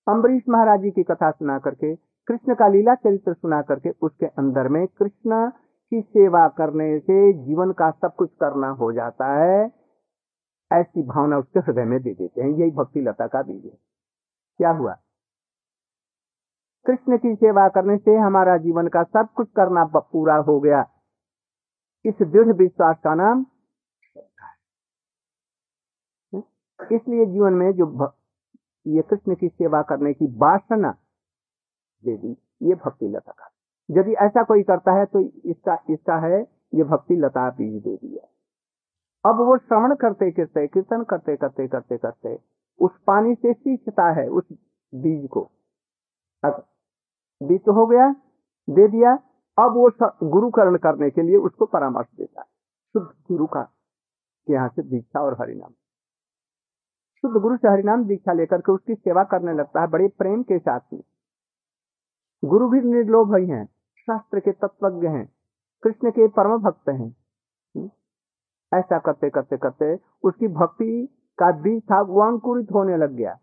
अम्बरीश 0.06 0.42
महाराज 0.48 0.80
जी 0.82 0.90
की 0.90 1.02
कथा 1.04 1.30
सुना 1.30 1.58
करके 1.58 1.94
कृष्ण 2.28 2.54
का 2.54 2.68
लीला 2.68 2.94
चरित्र 2.94 3.32
सुना 3.34 3.62
करके 3.62 3.90
उसके 4.02 4.26
अंदर 4.26 4.68
में 4.68 4.86
कृष्ण 4.86 5.50
की 5.92 6.00
सेवा 6.00 6.48
करने 6.48 6.98
से 6.98 7.32
जीवन 7.32 7.72
का 7.72 7.90
सब 7.90 8.14
कुछ 8.14 8.30
करना 8.34 8.68
हो 8.68 8.92
जाता 8.92 9.26
है। 9.34 9.70
ऐसी 10.72 11.02
भावना 11.02 11.38
उसके 11.38 11.60
हृदय 11.60 11.84
में 11.84 12.02
दे 12.02 12.14
देते 12.14 12.42
हैं। 12.42 12.48
यही 12.48 12.70
भक्ति 12.70 13.00
लता 13.00 13.26
का 13.26 13.42
बीज 13.42 13.64
है। 13.64 13.78
क्या 14.60 14.70
हुआ? 14.70 14.92
कृष्ण 16.86 17.18
की 17.18 17.34
सेवा 17.34 17.68
करने 17.68 17.96
से 17.96 18.16
हमारा 18.16 18.56
जीवन 18.56 18.88
का 18.88 19.02
सब 19.02 19.32
कुछ 19.36 19.50
करना 19.56 19.84
पूरा 19.96 20.36
हो 20.36 20.60
गया। 20.60 20.84
इस 22.04 22.14
दृढ़ 22.22 22.52
विश्वास 22.52 22.96
का 23.04 23.14
नाम 23.14 23.46
इसलिए 26.92 27.26
जीवन 27.26 27.52
में 27.52 27.72
जो 27.72 27.86
ये 28.86 29.02
कृष्ण 29.02 29.34
की 29.34 29.48
सेवा 29.48 29.82
करने 29.82 30.12
की 30.12 30.26
वासना 30.38 30.94
दे 32.04 32.16
दी, 32.16 32.36
ये 32.62 32.74
भक्ति 32.76 33.08
लता 33.08 33.32
का। 33.32 33.50
यदि 33.88 34.14
ऐसा 34.20 34.42
कोई 34.44 34.62
करता 34.64 34.92
है 34.92 35.04
तो 35.06 35.20
इसका 35.20 35.78
इसका 35.90 36.16
है, 36.20 36.40
ये 36.74 36.84
भक्ति 36.84 37.16
लता 37.16 37.48
बीज 37.50 37.82
दे 37.82 37.96
दिया 37.96 38.26
अब 39.24 39.38
वो 39.38 39.56
श्रवण 39.58 39.94
करते 39.96 40.30
करते, 40.30 40.66
कीर्तन 40.66 41.02
करते 41.04 41.36
करते 41.36 41.66
करते 41.68 41.96
करते, 41.98 42.34
उस 42.80 42.90
पानी 43.06 43.34
से 43.34 43.52
सींचता 43.52 44.10
है, 44.12 44.26
उस 44.28 44.44
बीज 44.92 45.28
को। 45.28 45.40
बीज 46.44 47.60
तो 47.64 47.72
हो 47.72 47.86
गया, 47.86 48.10
दे 48.68 48.86
दिया, 48.88 49.12
अब 49.58 49.74
वो 49.74 49.88
गुरुकरण 50.24 50.76
करने 50.78 51.10
के 51.10 51.22
लिए 51.22 51.36
उसको 51.38 51.66
परामर्श 51.66 52.06
देता 52.18 52.40
है। 52.40 52.46
शुद्ध 52.94 53.08
गुरु 53.28 53.46
का 53.46 53.66
यहाँ 54.46 54.68
से 54.68 54.82
दीक्षा 54.84 55.20
और 55.20 55.36
हरिनाम। 55.40 55.70
शुद्ध 57.24 57.36
गुरु 57.36 57.56
से 57.56 57.68
हरिनाम 57.68 58.04
दीक्षा 58.04 58.32
लेकर 58.32 58.60
के 58.60 58.72
उसकी 58.72 58.94
सेवा 58.94 59.24
करने 59.26 59.52
लगता 59.52 59.80
है, 59.80 59.86
बड़े 59.88 60.08
प्रेम 60.08 60.42
के 60.42 60.58
साथ 60.58 60.80
में। 60.92 61.00
गुरु 62.44 62.68
भी 62.68 62.80
निर्लोभ 62.80 63.34
ही 63.34 63.46
हैं, 63.46 63.64
शास्त्र 63.96 64.40
के 64.40 64.52
तत्वज्ञ 64.52 65.06
हैं, 65.06 65.32
कृष्ण 65.82 66.10
के 66.10 66.28
परम 66.28 66.56
भक्त 66.58 66.88
हैं 66.88 67.16
ऐसा 68.72 68.98
करते 68.98 69.30
करते 69.30 69.56
करते 69.56 69.98
उसकी 70.22 70.48
भक्ति 70.48 71.08
का 71.38 71.50
बीज 71.52 71.82
था, 71.82 72.00
वो 72.00 72.20
अंकुरित 72.20 72.72
होने 72.74 72.96
लग 72.96 73.12
गया। 73.12 73.38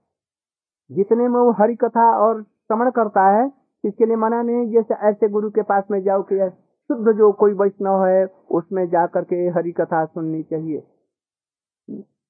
जितने 0.92 1.28
में 1.28 1.40
वो 1.40 1.52
हरि 1.52 1.76
कथा 1.76 2.18
और 2.18 2.44
श्रवण 2.44 2.92
करता 2.92 3.28
है, 3.28 3.52
इसके 3.86 4.06
लिए 4.06 4.16
मना 4.16 4.42
नहीं, 4.42 4.72
जैसे 4.72 4.94
ऐसे 4.94 5.30
गुरु 5.30 5.50
के 5.50 5.62
पास 5.62 5.84
में 5.92 6.02
जाओ 6.04 6.24
कि 6.24 6.50
शुद्ध 6.90 7.12
जो 7.18 7.32
कोई 7.32 7.54
वैष्णव 7.54 8.06
है, 8.06 8.26
उसमें 8.52 8.90
जा 8.90 9.08
करके 9.08 9.36
हरि 9.36 9.72
कथा 9.72 10.06
सुननी 10.06 10.44
चाहिए। 10.44 10.88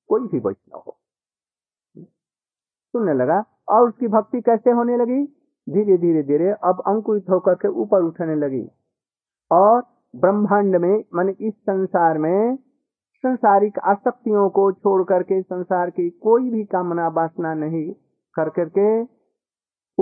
कोई 0.08 0.28
भी 0.28 0.40
वैष्णव 0.40 0.84
हो। 0.88 0.98
सुनने 2.92 3.14
लगा 3.14 3.44
और 3.70 3.90
उसकी 3.90 4.08
भक्ति 4.08 4.42
कैसे 4.42 4.72
होने 4.72 4.98
लगी? 4.98 5.35
धीरे 5.70 5.98
धीरे 5.98 6.24
धीरे 6.24 6.52
अब 6.52 6.84
अंकुरित 6.88 7.30
होकर 7.30 7.56
के 7.56 7.68
ऊपर 7.68 8.02
उठने 8.02 8.36
लगी। 8.36 8.70
और 9.52 9.84
ब्रह्मांड 10.16 10.76
में, 10.76 11.04
मान 11.16 11.30
इस 11.30 11.54
संसार 11.54 12.18
में, 12.18 12.56
संसारिक 13.16 13.80
आसक्तियों 13.80 14.50
को 14.50 14.72
छोड़ 14.72 15.04
करके 15.04 15.42
संसार 15.42 15.90
की 15.90 16.10
कोई 16.10 16.50
भी 16.50 16.66
कामना 16.66 17.08
वासना 17.08 17.54
नहीं 17.54 17.94
कर 18.34 18.50
करके 18.50 19.04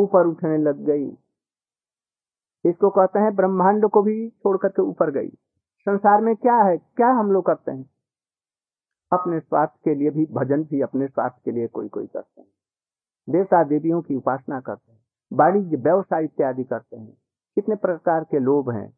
ऊपर 0.01 0.27
उठने 0.27 0.57
लग 0.57 0.77
गई। 0.77 1.09
इसको 2.65 2.89
कहते 2.89 3.19
हैं 3.19 3.35
ब्रह्मांड 3.35 3.89
को 3.89 4.01
भी 4.01 4.29
छोड़ 4.29 4.57
करके 4.57 4.81
ऊपर 4.81 5.11
गई। 5.11 5.29
संसार 5.79 6.21
में 6.21 6.35
क्या 6.35 6.55
है? 6.55 6.77
क्या 6.77 7.07
हम 7.07 7.31
लोग 7.31 7.45
करते 7.45 7.71
हैं? 7.71 7.89
अपने 9.13 9.39
स्वार्थ 9.39 9.71
के 9.83 9.95
लिए 9.95 10.09
भी, 10.09 10.25
भजन 10.25 10.63
भी 10.63 10.81
अपने 10.81 11.07
स्वार्थ 11.07 11.33
के 11.45 11.51
लिए 11.51 11.67
कोई 11.67 11.87
कोई 11.87 12.07
करते 12.07 12.41
हैं। 12.41 12.47
देवता 13.29 13.63
देवियों 13.63 14.01
की 14.01 14.15
उपासना 14.15 14.59
करते 14.59 14.91
हैं। 14.91 15.02
वाणिज्य, 15.33 15.77
व्यवसाय 15.77 16.23
इत्यादि 16.23 16.63
करते 16.63 16.97
हैं। 16.97 17.17
कितने 17.55 17.75
प्रकार 17.75 18.23
के 18.23 18.39
लोभ 18.39 18.69
हैं। 18.69 18.93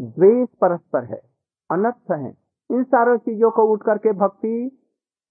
द्वेष 0.00 0.48
परस्पर 0.60 1.04
है, 1.04 1.20
अनर्थ 1.70 2.12
है। 2.12 2.36
इन 2.70 2.84
सारों 2.84 3.16
चीज़ों 3.18 3.50
को 3.50 3.64
उठ 3.64 3.82
करके 3.82 4.12
भक्ति, 4.12 4.78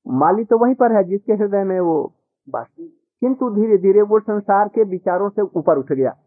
माली 0.08 0.44
तो 0.46 0.58
वहीं 0.58 0.76
पर 0.76 0.92
है 0.92 1.04
जिसके 1.04 1.34
हृदय 1.34 1.64
में 1.64 1.80
वो 1.80 2.16
बाकी 2.50 2.88
किंतु 3.22 3.50
धीरे 3.50 3.78
धीरे 3.78 4.02
वो 4.02 4.20
संसार 4.20 4.68
के 4.68 4.84
विचारों 4.84 5.30
से 5.30 5.42
ऊपर 5.42 5.78
उठ 5.78 5.92
गया। 5.92 6.18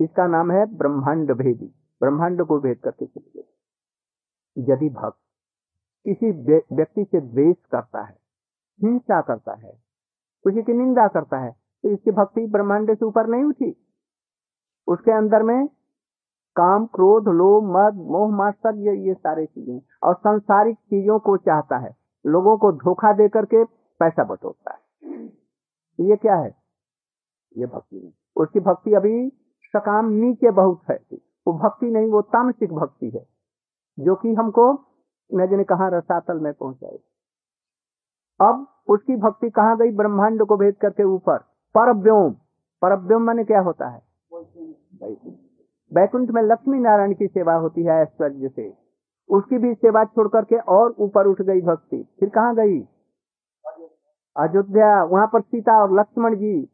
इसका 0.00 0.26
नाम 0.26 0.50
है 0.50 0.64
ब्रह्मांड 0.66 1.32
भेदी। 1.32 1.66
ब्रह्मांड 2.00 2.42
को 2.42 2.58
भेद 2.60 2.78
करके 2.78 3.06
चले 3.06 3.40
गए। 3.40 4.72
यदि 4.72 4.88
भक्त 4.88 5.18
किसी 6.04 6.30
व्यक्ति 6.74 7.04
से 7.04 7.20
द्वेष 7.20 7.56
करता 7.72 8.02
है, 8.02 8.16
हिंसा 8.82 9.20
करता 9.20 9.54
है 9.54 9.72
किसी 10.44 10.62
की 10.62 10.72
निंदा 10.72 11.06
करता 11.08 11.38
है 11.38 11.61
तो 11.84 11.90
इसकी 11.90 12.10
भक्ति 12.10 12.46
ब्रह्मांड 12.46 12.94
से 12.94 13.04
ऊपर 13.04 13.26
नहीं 13.26 13.44
उठी 13.44 13.76
उसके 14.88 15.12
अंदर 15.12 15.42
में 15.42 15.66
काम, 16.56 16.86
क्रोध, 16.86 17.28
लोभ, 17.28 17.64
मद, 17.76 17.94
मोह 18.10 18.36
मात्सर्य 18.36 18.94
ये 19.08 19.14
सारे 19.14 19.44
चीज़ें 19.46 19.80
और 20.02 20.14
संसारिक 20.14 20.76
चीज़ों 20.76 21.18
को 21.18 21.36
चाहता 21.36 21.76
है। 21.78 21.94
लोगों 22.24 22.56
को 22.58 22.72
धोखा 22.72 23.12
दे 23.12 23.28
करके 23.28 23.64
पैसा 24.00 24.24
बटोरता 24.24 24.72
है। 24.72 25.24
ये 25.98 26.16
क्या 26.16 26.34
है? 26.34 26.54
ये 27.56 27.66
भक्ति 27.66 27.96
नहीं 27.96 28.12
उसकी 28.36 28.60
भक्ति 28.60 28.94
अभी 28.94 29.28
सकाम 29.74 30.08
नीचे 30.08 30.50
बहुत 30.50 30.82
है। 30.90 30.98
वो 31.46 31.52
भक्ति 31.58 31.86
नहीं, 31.86 32.06
वो 32.06 32.20
तामसिक 32.22 32.72
भक्ति 32.72 33.10
है, 33.10 33.26
जो 33.98 34.14
कि 34.14 34.34
हमको 34.34 34.72
न 35.30 35.46
जाने 35.46 35.64
कहा 35.64 35.88
रसातल 35.88 36.38
में 36.38 36.52
पहुँचाए 36.52 36.98
अब 38.40 38.66
उसकी 38.88 39.16
भक्ति 39.16 39.50
कहाँ 39.50 39.76
गई? 39.78 39.90
ब्रह्मांड 39.96 40.42
को 40.42 40.56
भेद 40.56 40.76
करके 40.76 41.04
ऊपर। 41.04 41.51
परव्योम 41.74 42.32
परव्योम 42.82 43.22
माने 43.22 43.44
क्या 43.44 43.60
होता 43.60 43.88
है? 43.88 44.02
बैकुंठ 45.92 46.30
में 46.30 46.42
लक्ष्मी 46.42 46.78
नारायण 46.78 47.14
की 47.14 47.26
सेवा 47.26 47.54
होती 47.54 47.82
है 47.82 47.92
ऐश्वर्य 47.92 48.48
से। 48.48 48.74
उसकी 49.30 49.58
भी 49.58 49.74
सेवा 49.74 50.04
छोड़ 50.04 50.28
करके 50.28 50.56
और 50.56 50.94
ऊपर 50.98 51.26
उठ 51.26 51.42
गई 51.42 51.60
भक्ति। 51.60 52.16
फिर 52.20 52.28
कहाँ 52.28 52.54
गई? 52.54 52.80
अयोध्या। 54.36 55.04
वहाँ 55.04 55.26
पर 55.26 55.40
सीता 55.40 55.82
और 55.82 56.00
लक्ष्मण 56.00 56.36
जी, 56.36 56.68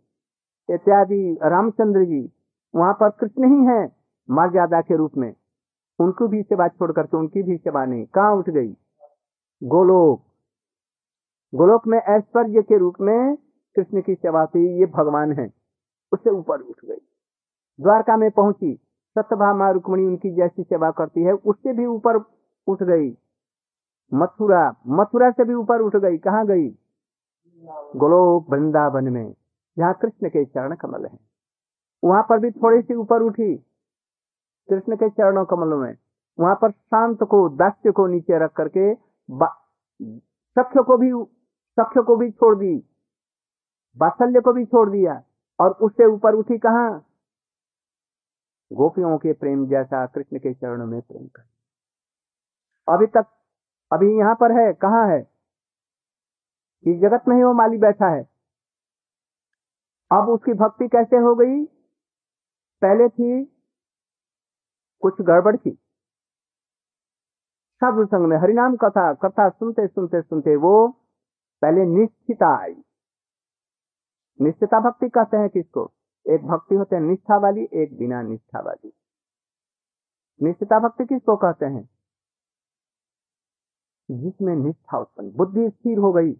इत्यादि, 0.70 1.38
रामचंद्र 1.42 2.04
जी, 2.04 2.32
वहाँ 2.74 2.92
पर 2.92 3.08
कृष्ण 3.08 3.44
ही 3.44 3.64
है 3.64 3.92
मर्यादा 4.30 4.80
के 4.80 4.96
रूप 4.96 5.16
में। 5.16 5.34
उनको 6.00 6.28
भी 6.28 6.42
सेवा 6.42 6.68
छोड़ 6.68 6.92
करके, 6.92 7.16
उनकी 7.16 7.42
भी 7.42 7.56
सेवा 7.56 7.84
नहीं। 7.84 8.06
कहाँ 8.06 8.36
उठ 8.36 8.50
गई? 8.50 8.76
गोलोक। 9.64 10.22
गोलोक 11.54 11.86
में 11.86 11.98
ऐश्वर्य 11.98 12.62
के 12.62 12.78
रूप 12.78 12.94
में 13.00 13.36
कृष्ण 13.76 14.02
की 14.02 14.14
सेवा 14.14 14.44
थी 14.46 14.66
ये 14.78 14.86
भगवान 14.86 15.32
है। 15.32 15.50
उससे 16.12 16.30
ऊपर 16.30 16.60
उठ 16.60 16.84
गई। 16.84 17.00
द्वारका 17.78 18.16
में 18.16 18.30
पहुँची। 18.30 18.74
सत्यभामा 19.18 19.70
रुक्मणी 19.70 20.04
उनकी 20.04 20.30
जैसी 20.30 20.62
सेवा 20.62 20.90
करती 20.90 21.22
है, 21.22 21.32
उससे 21.32 21.72
भी 21.72 21.86
ऊपर 21.86 22.16
उठ 22.66 22.82
गई। 22.82 23.16
मथुरा 24.14 24.74
मथुरा 24.86 25.30
से 25.30 25.44
भी 25.44 25.54
ऊपर 25.54 25.80
उठ 25.80 25.96
गई। 25.96 26.18
कहाँ 26.18 26.46
गई? 26.46 26.68
गोलोक 27.96 28.50
वृंदावन 28.50 29.08
में, 29.08 29.34
जहाँ 29.78 29.94
कृष्ण 29.94 30.28
के 30.28 30.44
चरण 30.44 30.74
कमल 30.74 31.06
है। 31.06 31.18
वहाँ 32.04 32.22
पर 32.28 32.38
भी 32.38 32.50
थोड़ी 32.50 32.82
सी 32.82 32.94
ऊपर 32.94 33.22
उठी। 33.22 33.56
कृष्ण 34.68 34.96
के 34.96 35.08
चरणों 35.10 35.44
कमलों 35.44 35.78
में। 35.78 35.96
वहाँ 36.40 36.54
पर 36.62 36.70
शांत 36.70 37.22
को, 37.22 37.48
दास्य 37.48 37.90
को 37.90 38.06
नीचे 38.06 38.38
रख 38.38 38.52
करके 38.52 38.94
सख्य 40.58 40.82
को 40.82 40.96
भी 40.96 41.10
सख्य 41.78 42.02
को 42.02 42.16
भी 42.16 42.30
छोड़ 42.30 42.56
दी। 42.56 42.78
बात्सल्य 43.98 44.40
को 44.40 44.52
भी 44.52 44.64
छोड़ 44.64 44.90
दिया 44.90 45.22
और 45.60 45.72
उससे 45.72 46.04
ऊपर 46.04 46.34
उठी 46.34 46.58
कहा? 46.58 46.98
गोपियों 48.72 49.18
के 49.18 49.32
प्रेम 49.32 49.66
जैसा 49.66 50.06
कृष्ण 50.06 50.38
के 50.38 50.54
चरणों 50.54 50.86
में 50.86 51.00
प्रेम 51.00 51.26
कर। 51.26 51.42
अभी 52.92 53.06
तक, 53.06 53.26
अभी 53.92 54.18
यहाँ 54.18 54.34
पर 54.34 54.52
है, 54.52 54.72
कहा 54.72 55.04
है? 55.04 55.22
कि 56.84 56.98
जगत 56.98 57.24
में 57.28 57.36
ही 57.36 57.42
वो 57.42 57.52
माली 57.52 57.78
बैठा 57.78 58.08
है। 58.08 58.28
अब 60.12 60.28
उसकी 60.28 60.52
भक्ति 60.52 60.88
कैसे 60.88 61.16
हो 61.16 61.34
गई? 61.34 61.64
पहले 62.82 63.08
थी 63.08 63.44
कुछ 65.00 65.20
गड़बड़ 65.20 65.56
थी। 65.56 65.70
साधु 67.76 68.06
संग 68.06 68.26
में, 68.26 68.36
हरिनाम 68.36 68.76
कथा 68.76 69.14
कथा 69.14 69.48
सुनते 69.48 69.86
सुनते 69.86 70.22
सुनते 70.22 70.56
वो 70.56 70.88
पहले 71.62 71.84
निश्चिता 71.84 72.62
आई। 72.62 72.84
निश्चिता 74.40 74.80
भक्ति 74.80 75.08
कहते 75.08 75.36
हैं 75.36 75.48
किसको? 75.48 75.92
एक 76.26 76.46
भक्ति 76.46 76.74
होते 76.74 76.96
हैं 76.96 77.02
निष्ठा 77.02 77.36
वाली 77.38 77.68
एक 77.72 77.98
बिना 77.98 78.22
निष्ठा 78.22 78.60
वाली 78.60 78.92
निश्चिता 80.42 80.78
भक्ति 80.78 81.04
किसको 81.04 81.36
कहते 81.36 81.66
हैं? 81.66 81.88
जिसमें 84.10 84.54
निष्ठा 84.56 84.98
उत्पन्न, 84.98 85.30
बुद्धि 85.30 85.68
स्थिर 85.70 85.98
हो 85.98 86.12
गई। 86.12 86.32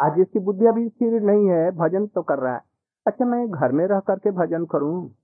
आज 0.00 0.16
जिसकी 0.16 0.38
बुद्धि 0.38 0.66
अभी 0.66 0.88
स्थिर 0.88 1.20
नहीं 1.22 1.48
है, 1.48 1.70
भजन 1.70 2.06
तो 2.06 2.22
कर 2.22 2.38
रहा 2.38 2.54
है। 2.54 2.60
अच्छा 3.06 3.24
मैं 3.24 3.50
घर 3.50 3.72
में 3.72 3.86
रह 3.86 4.00
करके 4.00 4.30
भजन 4.30 4.64
करूँ? 4.64 5.14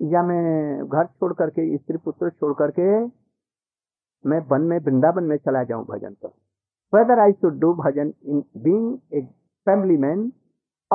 या 0.00 0.22
मैं 0.22 0.88
घर 0.88 1.06
छोड़ 1.06 1.32
करके, 1.32 1.76
स्त्री 1.78 1.96
पुत्र 1.96 2.30
छोड़ 2.30 2.52
करके, 2.54 3.06
मैं 4.24 4.40
वन 4.40 4.60
में, 4.60 4.78
वृंदावन 4.78 5.24
में 5.24 5.36
चला 5.36 5.64
जाऊँ 5.64 5.86
भजन 5.86 6.14
करूँ 6.14 6.40
whether 6.92 7.18
I 7.18 7.32
should 7.32 7.58
do 7.58 7.74
bhajan 7.74 8.12
in 8.24 8.44
being 8.56 8.98
a 9.12 9.20
family 9.66 9.96
man 9.96 10.32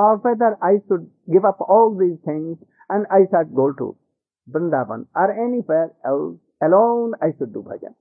or 0.00 0.10
whether 0.24 0.50
I 0.66 0.74
should 0.82 1.06
give 1.34 1.46
up 1.48 1.64
all 1.76 1.90
these 2.02 2.18
things 2.28 2.58
and 2.94 3.08
I 3.16 3.20
should 3.32 3.54
go 3.60 3.66
to 3.80 3.88
Vrindavan 4.48 5.02
or 5.22 5.26
anywhere 5.46 5.88
else 6.12 6.38
alone 6.68 7.18
I 7.28 7.32
should 7.32 7.52
do 7.56 7.62
bhajan. 7.70 7.94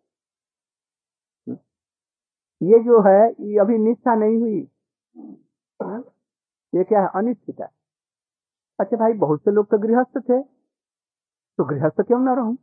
ये 2.61 2.79
जो 2.85 2.99
है, 3.01 3.19
ये 3.31 3.59
अभी 3.59 3.77
निष्ठा 3.77 4.13
नहीं 4.15 4.37
हुई। 4.37 4.59
ये 6.75 6.83
क्या 6.83 7.01
है? 7.01 7.09
अनिश्चित 7.15 7.59
है। 7.59 7.67
अच्छा 8.79 8.97
भाई, 8.97 9.13
बहुत 9.13 9.41
से 9.41 9.51
लोग 9.51 9.69
तो 9.71 9.77
गृहस्थ 9.77 10.17
थे। 10.29 10.41
तो 10.41 11.65
गृहस्थ 11.65 12.01
क्यों 12.01 12.19
ना 12.19 12.33
रहूँ? 12.33 12.55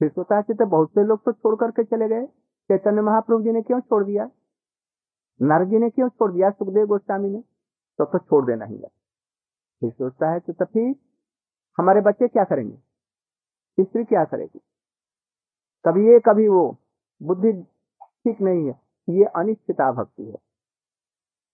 फिर 0.00 0.08
सोता 0.10 0.36
है 0.36 0.54
तो 0.54 0.66
बहुत 0.66 0.90
से 0.90 1.04
लोग 1.04 1.24
तो 1.24 1.32
छोड़ 1.32 1.54
करके 1.60 1.84
चले 1.84 2.08
गए। 2.08 2.26
चैतन्य 2.70 3.02
महाप्रभु 3.02 3.42
जी 3.42 3.52
ने 3.52 3.62
क्यों 3.62 3.80
छोड़ 3.80 4.04
दिया? 4.04 4.28
नारद 5.40 5.68
जी 5.68 5.78
ने 5.78 5.90
क्यों 5.90 6.08
छोड़ 6.08 6.32
दिया? 6.32 6.50
सुखदेव 6.50 6.86
गोस्वामी 6.86 7.28
ने। 7.30 7.42
तो 7.98 8.04
तो 8.04 8.18
छोड़ 8.18 8.44
देना 8.46 8.64
ही 8.64 8.76
है। 8.76 8.88
फिर 9.80 9.90
सोचता 9.90 10.30
है 10.30 10.40
तो 10.40 10.64
फिर 10.64 10.94
हमारे 11.78 12.00
बच्चे 12.00 12.28
क्या 12.28 12.44
करेंगे? 12.44 12.76
स्त्री 13.84 14.04
क्या 14.04 14.24
करेगी? 14.24 14.60
कभी 15.86 16.08
ये, 16.08 16.20
कभी 16.20 16.48
वो। 16.48 16.76
बुद्धि 17.22 17.52
ठीक 18.02 18.40
नहीं 18.40 18.66
है। 18.66 18.80
ये 19.08 19.24
अनिश्चिता 19.24 19.92
भक्ति 19.92 20.24
है। 20.24 20.38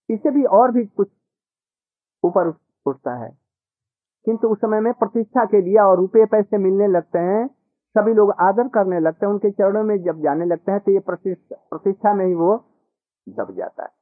इससे 0.09 0.31
भी 0.31 0.43
और 0.43 0.71
भी 0.71 0.85
कुछ 0.85 1.07
ऊपर 2.23 2.53
उठता 2.85 3.15
है। 3.15 3.37
किंतु 4.25 4.47
उस 4.47 4.57
समय 4.57 4.79
में 4.79 4.93
प्रतिष्ठा 4.93 5.45
के 5.45 5.61
लिए 5.61 5.77
और 5.77 5.97
रुपये 5.97 6.25
पैसे 6.25 6.57
मिलने 6.57 6.87
लगते 6.87 7.19
हैं, 7.19 7.47
सभी 7.97 8.13
लोग 8.13 8.31
आदर 8.39 8.67
करने 8.67 8.99
लगते 8.99 9.25
हैं, 9.25 9.33
उनके 9.33 9.51
चरणों 9.51 9.83
में 9.83 10.01
जब 10.03 10.21
जाने 10.21 10.45
लगते 10.45 10.71
हैं 10.71 10.79
तो 10.79 10.91
ये 10.91 10.99
प्रतिष्ठा 10.99 12.13
में 12.13 12.25
ही 12.25 12.33
वो 12.33 12.65
दब 13.29 13.51
जाता 13.51 13.83
है। 13.83 14.00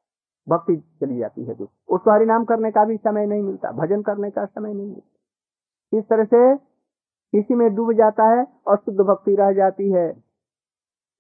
भक्ति 0.50 0.76
चली 1.02 1.18
जाती 1.18 1.44
है 1.44 1.54
उसको 1.54 2.12
हरिनाम 2.12 2.46
करने 2.46 2.72
का 2.72 2.86
भी 2.86 2.98
समय 2.98 3.26
नहीं 3.26 3.42
मिलता, 3.42 3.72
भजन 3.72 4.02
करने 4.02 4.32
का 4.32 4.46
समय 4.46 4.74
नहीं 4.74 4.88
मिलता। 4.88 5.98
इस 5.98 6.04
तरह 6.04 6.24
से 6.24 6.70
इसी 7.40 7.56
में 7.56 7.76
डूब 7.76 7.94
जाता 7.94 8.24
है 8.24 8.48
और 8.68 8.78
शुद्ध 8.78 9.00
भक्ति 9.00 9.36
रह 9.36 9.54
जाती 9.54 9.92
है। 9.92 10.12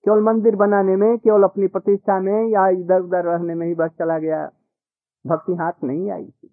केवल 0.05 0.23
मंदिर 0.23 0.55
बनाने 0.55 0.95
में, 0.95 1.17
केवल 1.17 1.43
अपनी 1.43 1.67
प्रतिष्ठा 1.67 2.19
में 2.19 2.47
या 2.47 2.67
इधर 2.67 3.01
उधर 3.01 3.23
रहने 3.23 3.55
में 3.55 3.67
ही 3.67 3.75
बस 3.75 3.91
चला 3.99 4.19
गया। 4.19 4.51
भक्ति 5.27 5.55
हाथ 5.55 5.71
नहीं 5.83 6.11
आई 6.11 6.25
थी। 6.25 6.47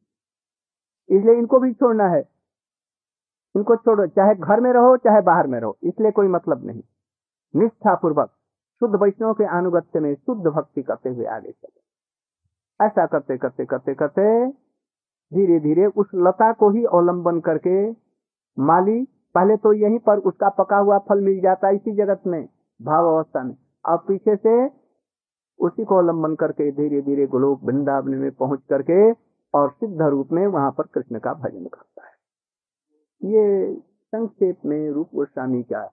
इसलिए 1.08 1.34
इनको 1.34 1.58
भी 1.58 1.72
छोड़ना 1.72 2.06
है। 2.08 2.28
इनको 3.56 3.76
छोड़ो, 3.76 4.06
चाहे 4.06 4.34
घर 4.34 4.60
में 4.60 4.72
रहो, 4.72 4.96
चाहे 4.96 5.20
बाहर 5.20 5.46
में 5.46 5.60
रहो, 5.60 5.76
इसलिए 5.82 6.10
कोई 6.10 6.28
मतलब 6.28 6.66
नहीं। 6.66 6.82
निष्ठा 7.56 7.94
पूर्वक 7.94 8.30
शुद्ध 8.80 9.02
वैष्णव 9.02 9.32
के 9.34 9.44
अनुगत्य 9.44 10.00
में 10.00 10.14
शुद्ध 10.14 10.46
भक्ति 10.46 10.82
करते 10.82 11.08
हुए 11.08 11.26
आगे 11.26 11.52
चले। 11.52 11.85
ऐसा 12.80 13.06
करते 13.06 13.36
करते 13.36 13.64
करते 13.64 13.94
करते 13.94 14.24
धीरे 15.32 15.58
धीरे 15.60 15.86
उस 15.96 16.10
लता 16.14 16.52
को 16.52 16.70
ही 16.70 16.84
अवलंबन 16.84 17.40
करके 17.40 17.90
माली, 18.56 19.02
पहले 19.34 19.56
तो 19.56 19.72
यहीं 19.72 19.98
पर 19.98 20.18
उसका 20.20 20.48
पका 20.48 20.76
हुआ 20.76 20.98
फल 20.98 21.20
मिल 21.20 21.40
जाता 21.40 21.68
है 21.68 21.74
इसी 21.74 21.92
जगत 21.96 22.22
में 22.26 22.42
भाव 22.80 23.06
अवस्था 23.06 23.42
में। 23.42 23.56
अब 23.84 24.04
पीछे 24.08 24.36
से 24.36 24.54
उसी 25.60 25.84
को 25.84 25.96
अवलंबन 25.96 26.34
करके 26.34 26.70
धीरे 26.72 27.00
धीरे 27.02 27.26
गोलोक 27.26 27.64
वृंदावन 27.64 28.14
में 28.14 28.30
पहुँच 28.30 28.60
करके 28.70 29.12
और 29.54 29.70
सिद्ध 29.70 30.02
रूप 30.02 30.32
में 30.32 30.46
वहाँ 30.46 30.70
पर 30.70 30.86
कृष्ण 30.94 31.18
का 31.18 31.34
भजन 31.34 31.64
करता 31.64 32.06
है। 32.06 32.14
ये 33.22 33.74
संक्षेप 34.12 34.66
में 34.66 34.90
रूप 34.90 35.10
गोस्वामी 35.14 35.62
का 35.62 35.84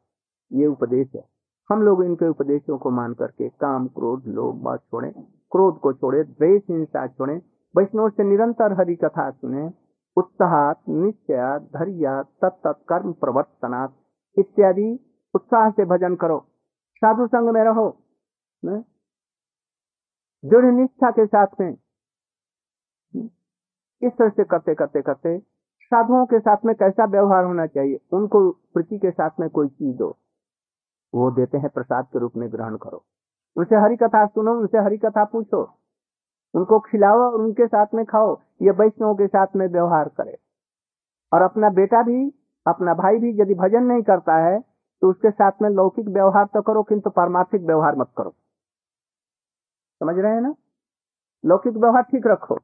ये 0.52 0.66
उपदेश 0.66 1.08
है। 1.16 1.24
हम 1.70 1.82
लोग 1.82 2.04
इनके 2.04 2.28
उपदेशों 2.28 2.78
को 2.78 2.90
मान 2.90 3.14
करके 3.14 3.50
काम, 3.50 3.88
क्रोध, 3.88 4.28
लोभ 4.28 4.68
मत 4.68 4.80
छोड़े। 4.80 5.14
क्रोध 5.54 5.80
को 5.80 5.94
छोड़े 5.94 6.24
द्वेष 6.24 6.64
हिंसा 6.70 7.08
छोड़े, 7.08 7.42
वैष्णव 7.78 8.10
से 8.10 8.24
निरंतर 8.24 8.74
हरि 8.74 8.96
कथा 8.96 9.32
सुने 9.32 9.72
उत्साह 10.18 10.74
निश्चय 10.90 11.60
धैर्य 11.60 12.24
तत्त 12.42 12.86
कर्म 12.90 13.14
प्रवर्तनात् 13.14 14.40
इत्यादि 14.40 15.00
उत्साह 15.36 15.70
से 15.70 15.86
भजन 15.86 16.16
करो। 16.16 16.40
साधु 16.96 17.28
संग 17.28 17.50
में 17.50 17.64
रहो 17.64 17.98
दृढ़ 20.46 20.66
निष्ठा 20.66 21.12
के 21.12 21.26
साथ 21.26 21.48
में। 21.60 21.78
इस 24.04 24.12
तरह 24.20 24.30
से 24.30 24.44
करते 24.44 24.76
करते 24.76 25.02
करते 25.02 25.40
साधुओं 25.84 26.26
के 26.26 26.40
साथ 26.40 26.58
में 26.66 26.76
कैसा 26.76 27.06
व्यवहार 27.06 27.46
होना 27.46 27.66
चाहिए? 27.66 28.00
उनको, 28.14 28.52
प्रीति 28.52 28.98
के 28.98 29.12
साथ 29.12 29.30
में 29.40 29.50
कोई 29.50 29.68
चीज़ 29.68 29.98
दो। 29.98 30.18
वो 31.16 31.32
देते 31.32 31.58
हैं 31.58 31.70
प्रसाद 31.70 32.06
के 32.06 32.20
रूप 32.20 32.32
में 32.38 32.52
ग्रहण 32.52 32.78
करो। 32.78 33.06
उनसे 33.58 33.76
हरि 33.76 33.96
कथा 33.98 34.26
सुनो 34.28 34.54
उनसे 34.54 34.78
हरि 34.80 34.98
कथा 34.98 35.24
पूछो। 35.26 35.62
उनको 36.54 36.80
खिलाओ 36.82 37.20
और 37.22 37.36
उनके 37.36 37.68
साथ 37.68 37.94
में 37.94 38.06
खाओ, 38.06 38.36
ये 38.62 38.72
वैष्णव 38.72 39.14
के 39.16 39.28
साथ 39.28 39.56
में 39.56 39.68
व्यवहार 39.68 40.10
करे। 40.10 40.38
और 41.32 41.42
अपना 41.42 41.70
बेटा 41.72 42.02
भी, 42.04 42.28
अपना 42.66 42.94
भाई 42.94 43.18
भी 43.20 43.32
यदि 43.42 43.54
भजन 43.56 43.84
नहीं 43.84 44.04
करता 44.04 44.36
है 44.40 44.60
तो 45.02 45.10
उसके 45.10 45.30
साथ 45.32 45.62
में 45.62 45.70
लौकिक 45.70 46.08
व्यवहार 46.08 46.46
तो 46.46 46.62
करो, 46.62 46.84
किंतु 46.84 47.10
पारमार्थिक 47.10 47.62
व्यवहार 47.62 47.96
मत 47.96 48.12
करो। 48.18 48.30
समझ 50.02 50.16
रहे 50.18 50.34
हैं 50.34 50.42
ना? 50.42 50.54
लौकिक 51.44 51.74
व्यवहार 51.74 52.04
ठीक 52.04 52.28
रखो। 52.28 52.58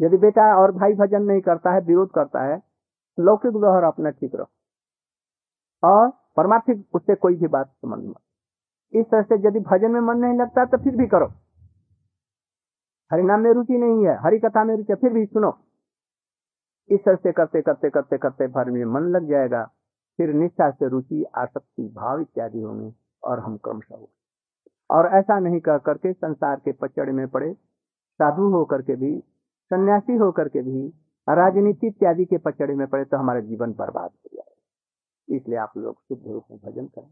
यदि 0.00 0.16
बेटा 0.16 0.42
और 0.56 0.72
भाई 0.72 0.94
भजन 0.94 1.22
नहीं 1.22 1.40
करता 1.40 1.70
है, 1.70 1.80
विरोध 1.80 2.10
करता 2.14 2.42
है, 2.42 2.60
लौकिक 3.18 3.52
व्यवहार 3.52 3.84
अपना 3.84 4.10
ठीक 4.10 4.34
रखो। 4.34 4.50
और 5.82 6.08
परमार्थिक, 6.36 6.86
उससे 6.94 7.14
कोई 7.14 7.36
भी 7.36 7.46
बात 7.48 7.66
समझ 7.66 7.98
मत। 8.04 8.20
इस 8.92 9.06
तरह 9.06 9.22
से 9.22 9.34
यदि 9.46 9.60
भजन 9.62 9.90
में 9.90 10.00
मन 10.02 10.18
नहीं 10.18 10.38
लगता 10.38 10.64
तो 10.64 10.78
फिर 10.78 10.96
भी 10.96 11.06
करो। 11.06 11.26
हरिनाम 13.10 13.40
में 13.40 13.52
रुचि 13.52 13.78
नहीं 13.78 14.06
है, 14.06 14.16
हरि 14.16 14.38
कथा 14.38 14.64
में 14.64 14.74
रुचि 14.76 14.94
फिर 14.94 15.12
भी 15.12 15.24
सुनो। 15.26 15.52
इस 16.90 17.00
तरह 17.04 17.16
से 17.16 17.32
करते 17.32 17.60
करते 17.62 17.90
करते 17.90 18.18
करते 18.18 18.46
भर 18.48 18.70
में 18.70 18.84
मन 18.86 19.08
लग 19.10 19.28
जाएगा, 19.28 19.62
फिर 20.18 20.32
निष्ठा 20.34 20.70
से 20.70 20.88
रुचि, 20.88 21.24
आसक्ति, 21.36 21.82
भाव 21.96 22.20
इत्यादि 22.20 22.60
होंगे 22.60 22.92
और 23.22 23.40
हम 23.40 23.56
क्रमशः 23.56 23.96
हो 23.96 24.08
और 24.90 25.06
ऐसा 25.14 25.38
नहीं 25.38 25.60
कर 25.60 25.78
करके 25.86 26.12
संसार 26.12 26.56
के 26.56 26.72
पचड़े 26.72 27.12
में 27.12 27.26
पड़े, 27.28 27.52
साधु 27.52 28.48
होकर 28.50 28.82
के 28.82 28.96
भी, 28.96 29.18
सन्यासी 29.70 30.16
होकर 30.16 30.48
के 30.48 30.62
भी, 30.62 30.88
राजनीति 31.26 31.86
इत्यादि 31.86 32.24
के 32.24 32.38
पचड़े 32.38 32.74
में 32.74 32.86
पड़े 32.86 33.04
तो 33.04 33.16
हमारा 33.16 33.40
जीवन 33.42 33.72
बर्बाद 33.74 34.10
हो 34.10 34.36
जाए 34.36 35.36
इसलिए 35.36 35.58
आप 35.58 35.72
लोग 35.76 35.94
शुद्ध 35.98 36.22
रूप 36.26 36.44
में 36.50 36.58
भजन 36.60 36.86
करें। 36.86 37.10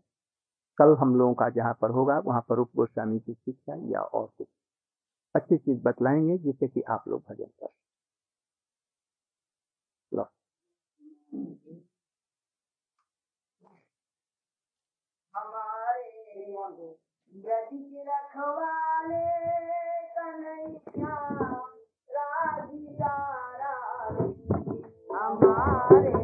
कल 0.79 0.97
हम 1.01 1.15
लोगों 1.17 1.35
का 1.35 1.49
जहाँ 1.49 1.79
पर 1.83 1.91
होगा, 1.91 2.19
वहाँ 2.19 2.41
पर 2.49 2.55
रूप 2.55 2.71
गोस्वामी 2.77 3.19
की 3.19 3.35
शिक्षा 3.35 3.75
या 3.93 4.01
और 4.01 4.27
कुछ 4.39 4.49
अच्छी 5.35 5.57
चीज़ 5.57 5.83
बतलाएँगे, 5.83 6.39
जिससे 6.39 6.69
कि 6.69 6.83
आप 6.83 7.05
लोग 7.09 7.23
भजन 7.31 7.45
कर 7.45 7.69
हमारे 25.25 26.24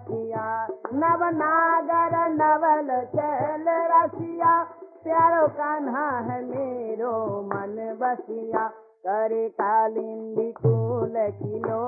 रसिया, 0.00 0.66
नव 0.92 1.24
नागर 1.24 2.28
नवल 2.28 3.04
चल 3.04 3.64
रसिया। 3.68 4.62
प्यारो 5.04 5.48
कान्हा 5.48 6.18
है 6.18 6.44
मेरो 6.44 7.42
मन 7.42 7.98
बसिया। 8.00 8.68
करे 9.06 9.48
कालिंदी 9.48 10.52
टोल 10.52 11.12
किलो 11.14 11.82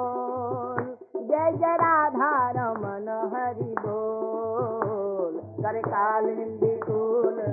जय 1.20 1.52
जय 1.52 1.74
राधा 1.74 2.50
रमन 2.50 3.30
हरि 3.34 3.74
बोल। 3.78 5.64
करे 5.64 5.80
कालिंदी 5.80 6.76
टोल 6.76 7.51